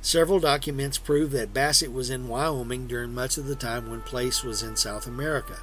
Several 0.00 0.38
documents 0.38 0.98
prove 0.98 1.32
that 1.32 1.52
Bassett 1.52 1.92
was 1.92 2.10
in 2.10 2.28
Wyoming 2.28 2.86
during 2.86 3.12
much 3.12 3.38
of 3.38 3.46
the 3.46 3.56
time 3.56 3.90
when 3.90 4.02
Place 4.02 4.44
was 4.44 4.62
in 4.62 4.76
South 4.76 5.08
America. 5.08 5.58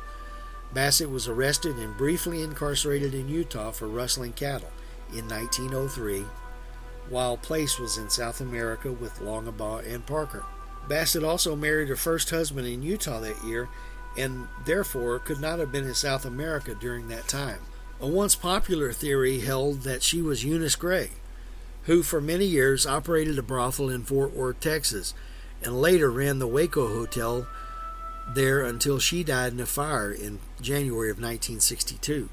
Bassett 0.74 1.10
was 1.10 1.30
arrested 1.30 1.78
and 1.78 1.96
briefly 1.96 2.44
incarcerated 2.44 3.14
in 3.14 3.30
Utah 3.30 3.72
for 3.72 3.88
rustling 3.88 4.34
cattle 4.34 4.68
in 5.14 5.30
1903, 5.30 6.26
while 7.08 7.38
Place 7.38 7.80
was 7.80 7.98
in 7.98 8.10
South 8.10 8.42
America 8.42 8.92
with 8.92 9.22
Longabaugh 9.22 9.90
and 9.90 10.06
Parker. 10.06 10.44
Bassett 10.90 11.24
also 11.24 11.56
married 11.56 11.88
her 11.88 11.96
first 11.96 12.32
husband 12.32 12.68
in 12.68 12.84
Utah 12.84 13.22
that 13.22 13.42
year 13.46 13.70
and 14.18 14.50
therefore 14.66 15.20
could 15.20 15.40
not 15.40 15.60
have 15.60 15.72
been 15.72 15.86
in 15.88 15.96
South 15.96 16.26
America 16.26 16.76
during 16.76 17.08
that 17.08 17.30
time. 17.30 17.60
A 18.02 18.08
once 18.08 18.36
popular 18.36 18.92
theory 18.92 19.40
held 19.40 19.84
that 19.84 20.04
she 20.04 20.22
was 20.22 20.44
Eunice 20.44 20.76
Gray, 20.76 21.12
who 21.86 22.04
for 22.04 22.22
many 22.22 22.46
years 22.46 22.86
operated 22.86 23.38
a 23.38 23.44
brothel 23.44 23.90
in 23.90 24.04
Fort 24.04 24.34
Worth, 24.34 24.60
Texas, 24.60 25.14
and 25.62 25.82
later 25.82 26.12
ran 26.12 26.40
the 26.40 26.48
Waco 26.48 26.88
Hotel 26.88 27.48
there 28.34 28.62
until 28.62 29.00
she 29.00 29.24
died 29.24 29.54
in 29.54 29.60
a 29.60 29.66
fire 29.66 30.12
in 30.12 30.40
January 30.62 31.10
of 31.10 31.18
1962. 31.18 32.30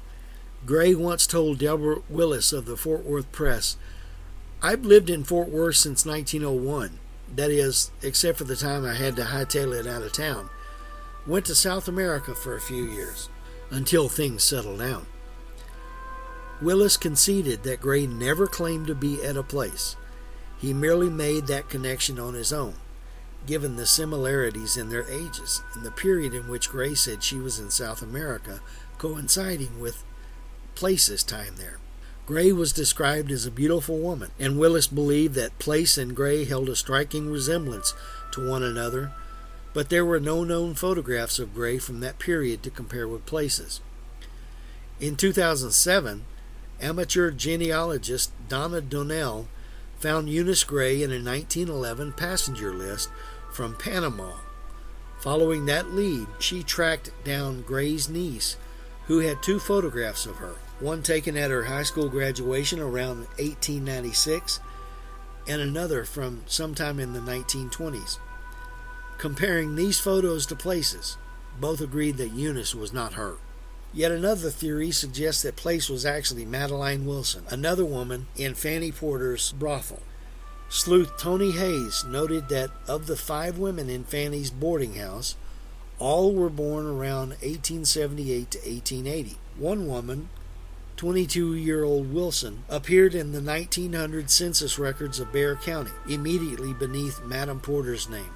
Gray 0.65 0.95
once 0.95 1.27
told 1.27 1.59
Deborah 1.59 2.01
Willis 2.09 2.53
of 2.53 2.65
the 2.65 2.77
Fort 2.77 3.03
Worth 3.03 3.31
Press, 3.31 3.77
I've 4.61 4.85
lived 4.85 5.09
in 5.09 5.23
Fort 5.23 5.49
Worth 5.49 5.77
since 5.77 6.05
1901. 6.05 6.99
That 7.35 7.49
is, 7.49 7.91
except 8.01 8.37
for 8.37 8.43
the 8.43 8.55
time 8.55 8.85
I 8.85 8.93
had 8.93 9.15
to 9.15 9.23
hightail 9.23 9.73
it 9.73 9.87
out 9.87 10.03
of 10.03 10.13
town. 10.13 10.49
Went 11.25 11.45
to 11.45 11.55
South 11.55 11.87
America 11.87 12.35
for 12.35 12.55
a 12.55 12.61
few 12.61 12.85
years 12.85 13.29
until 13.69 14.07
things 14.07 14.43
settled 14.43 14.79
down. 14.79 15.07
Willis 16.61 16.97
conceded 16.97 17.63
that 17.63 17.81
Gray 17.81 18.05
never 18.05 18.47
claimed 18.47 18.87
to 18.87 18.95
be 18.95 19.23
at 19.23 19.37
a 19.37 19.43
place. 19.43 19.95
He 20.59 20.73
merely 20.73 21.09
made 21.09 21.47
that 21.47 21.69
connection 21.69 22.19
on 22.19 22.35
his 22.35 22.53
own 22.53 22.75
given 23.45 23.75
the 23.75 23.85
similarities 23.85 24.77
in 24.77 24.89
their 24.89 25.09
ages 25.09 25.61
and 25.73 25.83
the 25.83 25.91
period 25.91 26.33
in 26.33 26.47
which 26.47 26.69
Gray 26.69 26.95
said 26.95 27.23
she 27.23 27.37
was 27.37 27.59
in 27.59 27.69
South 27.69 28.01
America, 28.01 28.61
coinciding 28.97 29.79
with 29.79 30.03
Place's 30.75 31.23
time 31.23 31.55
there. 31.57 31.79
Gray 32.25 32.51
was 32.51 32.71
described 32.71 33.31
as 33.31 33.45
a 33.45 33.51
beautiful 33.51 33.97
woman, 33.97 34.31
and 34.39 34.59
Willis 34.59 34.87
believed 34.87 35.33
that 35.35 35.57
Place 35.59 35.97
and 35.97 36.15
Gray 36.15 36.45
held 36.45 36.69
a 36.69 36.75
striking 36.75 37.29
resemblance 37.29 37.93
to 38.31 38.47
one 38.47 38.63
another, 38.63 39.11
but 39.73 39.89
there 39.89 40.05
were 40.05 40.19
no 40.19 40.43
known 40.43 40.75
photographs 40.75 41.39
of 41.39 41.55
Gray 41.55 41.77
from 41.77 41.99
that 42.01 42.19
period 42.19 42.61
to 42.63 42.69
compare 42.69 43.07
with 43.07 43.25
Place's. 43.25 43.81
In 44.99 45.15
2007, 45.15 46.25
amateur 46.81 47.31
genealogist 47.31 48.31
Donna 48.49 48.81
Donnell 48.81 49.47
found 49.99 50.29
Eunice 50.29 50.63
Gray 50.63 51.03
in 51.03 51.11
a 51.11 51.23
1911 51.23 52.13
passenger 52.13 52.73
list 52.73 53.09
from 53.51 53.75
Panama. 53.75 54.33
Following 55.21 55.65
that 55.67 55.91
lead, 55.91 56.27
she 56.39 56.63
tracked 56.63 57.11
down 57.23 57.61
Gray's 57.61 58.09
niece, 58.09 58.57
who 59.05 59.19
had 59.19 59.43
two 59.43 59.59
photographs 59.59 60.25
of 60.25 60.37
her 60.37 60.55
one 60.81 61.03
taken 61.03 61.37
at 61.37 61.51
her 61.51 61.65
high 61.65 61.83
school 61.83 62.09
graduation 62.09 62.79
around 62.79 63.19
1896, 63.37 64.59
and 65.47 65.61
another 65.61 66.03
from 66.03 66.41
sometime 66.47 66.99
in 66.99 67.13
the 67.13 67.19
1920s. 67.19 68.17
Comparing 69.19 69.75
these 69.75 69.99
photos 69.99 70.47
to 70.47 70.55
places, 70.55 71.17
both 71.59 71.81
agreed 71.81 72.17
that 72.17 72.31
Eunice 72.31 72.73
was 72.73 72.91
not 72.91 73.13
her. 73.13 73.37
Yet 73.93 74.11
another 74.11 74.49
theory 74.49 74.91
suggests 74.91 75.41
that 75.41 75.57
Place 75.57 75.89
was 75.89 76.05
actually 76.05 76.45
Madeline 76.45 77.05
Wilson, 77.05 77.43
another 77.49 77.83
woman 77.83 78.27
in 78.37 78.55
Fanny 78.55 78.91
Porter's 78.91 79.51
brothel. 79.51 80.01
Sleuth 80.69 81.17
Tony 81.17 81.51
Hayes 81.51 82.05
noted 82.05 82.47
that 82.47 82.71
of 82.87 83.07
the 83.07 83.17
five 83.17 83.57
women 83.57 83.89
in 83.89 84.05
Fanny's 84.05 84.49
boarding 84.49 84.93
house, 84.95 85.35
all 85.99 86.33
were 86.33 86.49
born 86.49 86.85
around 86.85 87.31
1878 87.41 88.51
to 88.51 88.57
1880. 88.59 89.37
One 89.57 89.85
woman, 89.85 90.29
22 90.95 91.55
year 91.55 91.83
old 91.83 92.13
Wilson, 92.13 92.63
appeared 92.69 93.13
in 93.13 93.33
the 93.33 93.41
1900 93.41 94.29
census 94.29 94.79
records 94.79 95.19
of 95.19 95.33
Bexar 95.33 95.57
County, 95.57 95.91
immediately 96.07 96.73
beneath 96.73 97.21
Madam 97.25 97.59
Porter's 97.59 98.07
name. 98.07 98.33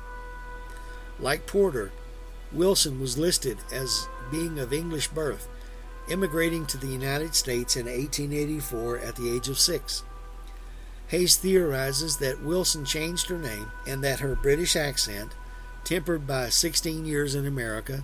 Like 1.18 1.48
Porter, 1.48 1.92
Wilson 2.52 3.00
was 3.00 3.18
listed 3.18 3.58
as 3.72 4.08
being 4.32 4.60
of 4.60 4.74
English 4.74 5.10
birth, 5.10 5.48
immigrating 6.10 6.66
to 6.68 6.78
the 6.78 6.88
United 6.88 7.36
States 7.36 7.76
in 7.76 7.86
1884 7.86 9.00
at 9.00 9.16
the 9.16 9.34
age 9.34 9.50
of 9.50 9.60
six. 9.60 10.04
Hayes 11.08 11.38
theorizes 11.38 12.18
that 12.18 12.44
Wilson 12.44 12.86
changed 12.86 13.30
her 13.30 13.38
name 13.38 13.72
and 13.88 14.04
that 14.04 14.20
her 14.20 14.36
British 14.36 14.76
accent, 14.76 15.32
tempered 15.84 16.26
by 16.26 16.50
16 16.50 17.06
years 17.06 17.36
in 17.36 17.46
America, 17.46 18.04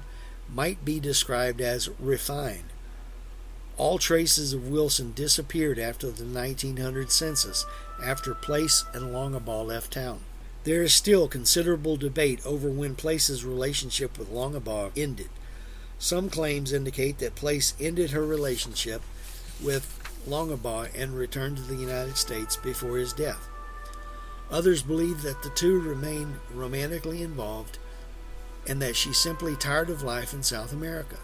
might 0.54 0.86
be 0.86 1.00
described 1.00 1.62
as 1.62 1.90
refined. 2.00 2.66
All 3.78 3.98
traces 3.98 4.54
of 4.54 4.70
Wilson 4.70 5.14
disappeared 5.14 5.80
after 5.80 6.12
the 6.12 6.26
1900 6.26 7.12
census, 7.12 7.66
after 8.04 8.36
Place 8.36 8.86
and 8.94 9.06
Longabaugh 9.06 9.66
left 9.66 9.94
town. 9.94 10.20
There 10.64 10.84
is 10.84 10.94
still 10.94 11.28
considerable 11.28 11.98
debate 11.98 12.46
over 12.46 12.70
when 12.70 12.96
Place's 12.96 13.44
relationship 13.44 14.20
with 14.20 14.30
Longabaugh 14.32 14.92
ended. 14.96 15.30
Some 16.02 16.32
claims 16.32 16.74
indicate 16.74 17.20
that 17.20 17.36
Place 17.36 17.76
ended 17.80 18.10
her 18.10 18.26
relationship 18.26 19.04
with 19.62 19.86
Longabaugh 20.28 20.90
and 20.96 21.16
returned 21.16 21.58
to 21.58 21.62
the 21.62 21.76
United 21.76 22.18
States 22.18 22.56
before 22.56 22.98
his 22.98 23.14
death. 23.14 23.48
Others 24.50 24.82
believe 24.82 25.22
that 25.22 25.44
the 25.44 25.52
two 25.52 25.80
remained 25.80 26.40
romantically 26.52 27.22
involved 27.22 27.78
and 28.68 28.82
that 28.82 28.96
she 28.96 29.14
simply 29.14 29.56
tired 29.56 29.92
of 29.92 30.02
life 30.02 30.34
in 30.34 30.42
South 30.42 30.74
America. 30.74 31.18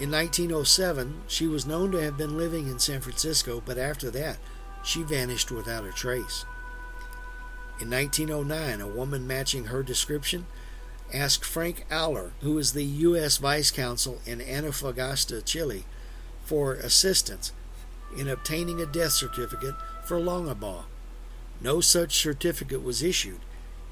In 0.00 0.10
1907, 0.10 1.22
she 1.28 1.46
was 1.46 1.64
known 1.64 1.92
to 1.92 2.02
have 2.02 2.16
been 2.18 2.36
living 2.36 2.66
in 2.66 2.80
San 2.80 3.00
Francisco, 3.00 3.62
but 3.64 3.78
after 3.78 4.10
that, 4.10 4.38
she 4.82 5.04
vanished 5.04 5.52
without 5.52 5.86
a 5.86 5.92
trace. 5.92 6.44
In 7.80 7.88
1909, 7.90 8.80
a 8.80 8.88
woman 8.88 9.24
matching 9.24 9.66
her 9.66 9.84
description 9.84 10.46
asked 11.12 11.44
Frank 11.44 11.84
Aller, 11.90 12.32
who 12.42 12.52
was 12.52 12.72
the 12.72 12.84
U.S. 12.84 13.38
Vice 13.38 13.70
Consul 13.70 14.20
in 14.26 14.40
Antofagasta, 14.40 15.44
Chile, 15.44 15.84
for 16.44 16.74
assistance 16.74 17.52
in 18.16 18.28
obtaining 18.28 18.80
a 18.80 18.86
death 18.86 19.12
certificate 19.12 19.74
for 20.04 20.18
Longabaugh. 20.18 20.84
No 21.60 21.80
such 21.80 22.18
certificate 22.18 22.82
was 22.82 23.02
issued, 23.02 23.40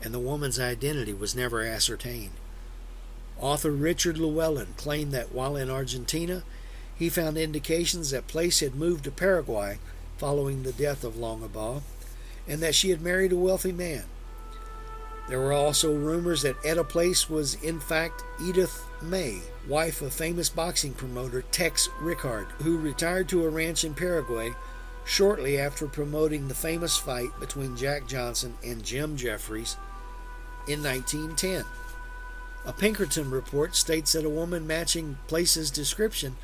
and 0.02 0.14
the 0.14 0.18
woman's 0.18 0.58
identity 0.58 1.12
was 1.12 1.34
never 1.34 1.62
ascertained. 1.62 2.32
Author 3.38 3.70
Richard 3.70 4.16
Llewellyn 4.16 4.74
claimed 4.76 5.12
that 5.12 5.32
while 5.32 5.56
in 5.56 5.68
Argentina, 5.68 6.44
he 6.94 7.08
found 7.08 7.36
indications 7.36 8.10
that 8.10 8.26
Place 8.26 8.60
had 8.60 8.74
moved 8.74 9.04
to 9.04 9.10
Paraguay 9.10 9.78
following 10.16 10.62
the 10.62 10.72
death 10.72 11.04
of 11.04 11.14
Longabaugh, 11.14 11.82
and 12.48 12.60
that 12.60 12.74
she 12.74 12.90
had 12.90 13.02
married 13.02 13.32
a 13.32 13.36
wealthy 13.36 13.72
man. 13.72 14.04
There 15.28 15.40
were 15.40 15.52
also 15.52 15.92
rumors 15.92 16.42
that 16.42 16.56
Etta 16.64 16.84
Place 16.84 17.28
was 17.28 17.54
in 17.62 17.80
fact 17.80 18.22
Edith 18.40 18.84
May, 19.02 19.40
wife 19.68 20.00
of 20.00 20.12
famous 20.12 20.48
boxing 20.48 20.92
promoter 20.92 21.42
Tex 21.42 21.88
Rickard, 22.00 22.46
who 22.62 22.78
retired 22.78 23.28
to 23.30 23.44
a 23.44 23.50
ranch 23.50 23.84
in 23.84 23.94
Paraguay 23.94 24.54
shortly 25.04 25.58
after 25.58 25.86
promoting 25.86 26.46
the 26.48 26.54
famous 26.54 26.96
fight 26.96 27.30
between 27.40 27.76
Jack 27.76 28.06
Johnson 28.06 28.54
and 28.64 28.84
Jim 28.84 29.16
Jeffries 29.16 29.76
in 30.68 30.82
1910. 30.82 31.64
A 32.64 32.72
Pinkerton 32.72 33.30
report 33.30 33.76
states 33.76 34.12
that 34.12 34.24
a 34.24 34.30
woman 34.30 34.66
matching 34.66 35.18
Place's 35.28 35.70
description 35.70 36.36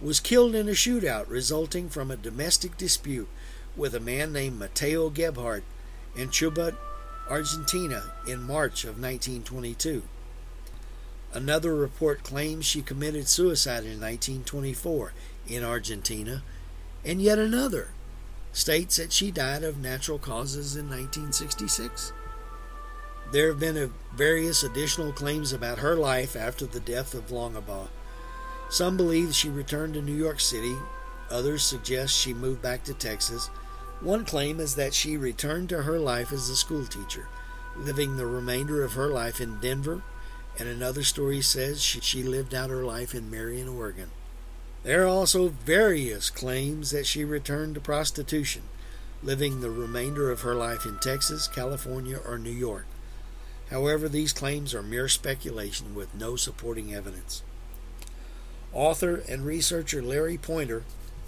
was 0.00 0.20
killed 0.20 0.54
in 0.54 0.68
a 0.68 0.72
shootout 0.72 1.28
resulting 1.28 1.88
from 1.88 2.10
a 2.10 2.16
domestic 2.16 2.76
dispute 2.76 3.28
with 3.76 3.94
a 3.94 4.00
man 4.00 4.32
named 4.32 4.58
Mateo 4.58 5.08
Gebhardt 5.08 5.62
in 6.16 6.28
Chubut, 6.28 6.76
Argentina 7.30 8.12
in 8.26 8.42
March 8.42 8.82
of 8.82 9.00
1922. 9.00 10.02
Another 11.32 11.76
report 11.76 12.24
claims 12.24 12.66
she 12.66 12.82
committed 12.82 13.28
suicide 13.28 13.84
in 13.84 14.00
1924 14.00 15.12
in 15.46 15.62
Argentina, 15.62 16.42
and 17.04 17.22
yet 17.22 17.38
another 17.38 17.90
states 18.52 18.96
that 18.96 19.12
she 19.12 19.30
died 19.30 19.62
of 19.62 19.78
natural 19.78 20.18
causes 20.18 20.74
in 20.74 20.86
1966. 20.86 22.12
There 23.30 23.46
have 23.46 23.60
been 23.60 23.78
uh, 23.78 23.88
various 24.12 24.64
additional 24.64 25.12
claims 25.12 25.52
about 25.52 25.78
her 25.78 25.94
life 25.94 26.34
after 26.34 26.66
the 26.66 26.80
death 26.80 27.14
of 27.14 27.28
Longabaugh. 27.28 27.88
Some 28.68 28.96
believe 28.96 29.36
she 29.36 29.48
returned 29.48 29.94
to 29.94 30.02
New 30.02 30.16
York 30.16 30.40
City, 30.40 30.74
others 31.30 31.62
suggest 31.62 32.12
she 32.12 32.34
moved 32.34 32.60
back 32.60 32.82
to 32.84 32.94
Texas. 32.94 33.50
One 34.00 34.24
claim 34.24 34.60
is 34.60 34.74
that 34.76 34.94
she 34.94 35.16
returned 35.16 35.68
to 35.70 35.82
her 35.82 35.98
life 35.98 36.32
as 36.32 36.48
a 36.48 36.56
schoolteacher, 36.56 37.28
living 37.76 38.16
the 38.16 38.26
remainder 38.26 38.82
of 38.82 38.94
her 38.94 39.08
life 39.08 39.40
in 39.40 39.60
Denver 39.60 40.02
and 40.58 40.68
another 40.68 41.02
story 41.02 41.40
says 41.40 41.82
she, 41.82 42.00
she 42.00 42.22
lived 42.22 42.54
out 42.54 42.70
her 42.70 42.84
life 42.84 43.14
in 43.14 43.30
Marion, 43.30 43.68
Oregon. 43.68 44.10
There 44.82 45.04
are 45.04 45.08
also 45.08 45.48
various 45.48 46.30
claims 46.30 46.90
that 46.90 47.06
she 47.06 47.24
returned 47.24 47.74
to 47.74 47.80
prostitution, 47.80 48.62
living 49.22 49.60
the 49.60 49.70
remainder 49.70 50.30
of 50.30 50.40
her 50.40 50.54
life 50.54 50.84
in 50.84 50.98
Texas, 50.98 51.48
California, 51.48 52.18
or 52.26 52.38
New 52.38 52.50
York. 52.50 52.86
However, 53.70 54.08
these 54.08 54.32
claims 54.32 54.74
are 54.74 54.82
mere 54.82 55.08
speculation 55.08 55.94
with 55.94 56.14
no 56.14 56.36
supporting 56.36 56.94
evidence. 56.94 57.42
Author 58.72 59.22
and 59.28 59.44
researcher 59.46 60.02
Larry 60.02 60.36
Pointer, 60.36 60.82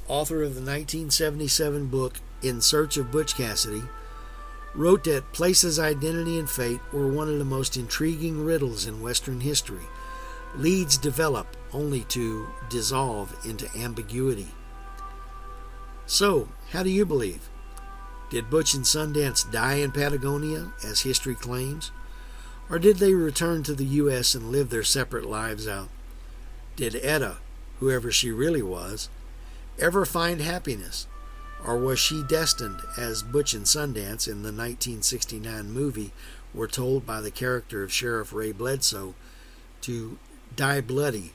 author 0.08 0.42
of 0.42 0.54
the 0.54 0.60
1977 0.60 1.86
book 1.86 2.20
In 2.42 2.60
Search 2.60 2.96
of 2.96 3.10
Butch 3.10 3.36
Cassidy, 3.36 3.84
wrote 4.74 5.04
that 5.04 5.32
Place's 5.32 5.78
identity 5.78 6.38
and 6.38 6.50
fate 6.50 6.80
were 6.92 7.06
one 7.06 7.28
of 7.28 7.38
the 7.38 7.44
most 7.44 7.76
intriguing 7.76 8.44
riddles 8.44 8.86
in 8.86 9.02
Western 9.02 9.40
history. 9.40 9.86
Leads 10.56 10.96
develop 10.96 11.56
only 11.72 12.00
to 12.04 12.48
dissolve 12.68 13.34
into 13.44 13.70
ambiguity. 13.76 14.48
So, 16.06 16.48
how 16.72 16.82
do 16.82 16.90
you 16.90 17.06
believe? 17.06 17.48
Did 18.30 18.50
Butch 18.50 18.74
and 18.74 18.84
Sundance 18.84 19.50
die 19.50 19.74
in 19.74 19.92
Patagonia, 19.92 20.72
as 20.82 21.02
history 21.02 21.34
claims? 21.34 21.90
Or 22.68 22.78
did 22.78 22.96
they 22.96 23.14
return 23.14 23.62
to 23.64 23.74
the 23.74 23.84
U.S. 23.84 24.34
and 24.34 24.50
live 24.50 24.70
their 24.70 24.82
separate 24.82 25.26
lives 25.26 25.68
out? 25.68 25.88
Did 26.74 26.96
Etta, 26.96 27.38
whoever 27.78 28.10
she 28.10 28.30
really 28.30 28.62
was, 28.62 29.10
ever 29.78 30.04
find 30.06 30.40
happiness? 30.40 31.06
Or 31.64 31.78
was 31.78 31.98
she 31.98 32.22
destined, 32.24 32.80
as 32.96 33.22
Butch 33.22 33.54
and 33.54 33.64
Sundance 33.64 34.26
in 34.26 34.42
the 34.42 34.52
1969 34.52 35.70
movie 35.70 36.12
were 36.52 36.66
told 36.66 37.06
by 37.06 37.20
the 37.20 37.30
character 37.30 37.82
of 37.82 37.92
Sheriff 37.92 38.32
Ray 38.32 38.52
Bledsoe, 38.52 39.14
to 39.82 40.18
die 40.56 40.80
bloody, 40.80 41.32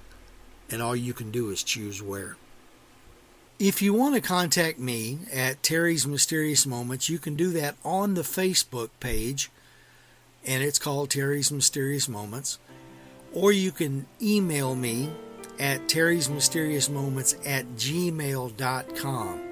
and 0.69 0.81
all 0.81 0.95
you 0.95 1.13
can 1.13 1.31
do 1.31 1.49
is 1.49 1.63
choose 1.63 2.01
where? 2.01 2.35
If 3.59 3.81
you 3.81 3.93
want 3.93 4.15
to 4.15 4.21
contact 4.21 4.77
me 4.77 5.19
at 5.33 5.63
Terry's 5.63 6.05
Mysterious 6.05 6.67
Moments, 6.67 7.09
you 7.09 7.17
can 7.17 7.35
do 7.35 7.49
that 7.51 7.75
on 7.83 8.13
the 8.13 8.21
Facebook 8.21 8.89
page, 8.99 9.49
and 10.45 10.61
it's 10.61 10.77
called 10.77 11.09
Terry's 11.09 11.51
Mysterious 11.51 12.07
Moments. 12.07 12.59
Or 13.33 13.51
you 13.51 13.71
can 13.71 14.05
email 14.21 14.75
me 14.75 15.09
at 15.59 15.89
Terry's 15.89 16.29
Mysterious 16.29 16.87
Moments 16.89 17.35
at 17.45 17.65
gmail.com. 17.75 19.46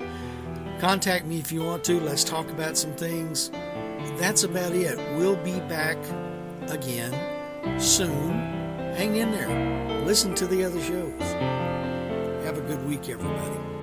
Contact 0.80 1.26
me 1.26 1.40
if 1.40 1.52
you 1.52 1.64
want 1.64 1.84
to. 1.86 2.00
Let's 2.00 2.24
talk 2.24 2.50
about 2.50 2.78
some 2.78 2.94
things. 2.94 3.50
That's 4.18 4.44
about 4.44 4.74
it. 4.74 4.98
We'll 5.18 5.38
be 5.38 5.60
back 5.62 5.98
again 6.68 7.80
soon. 7.80 8.32
Hang 8.96 9.16
in 9.16 9.32
there. 9.32 10.06
Listen 10.06 10.36
to 10.36 10.46
the 10.46 10.64
other 10.64 10.82
shows. 10.82 11.22
Have 12.44 12.58
a 12.58 12.62
good 12.62 12.86
week, 12.86 13.10
everybody. 13.10 13.75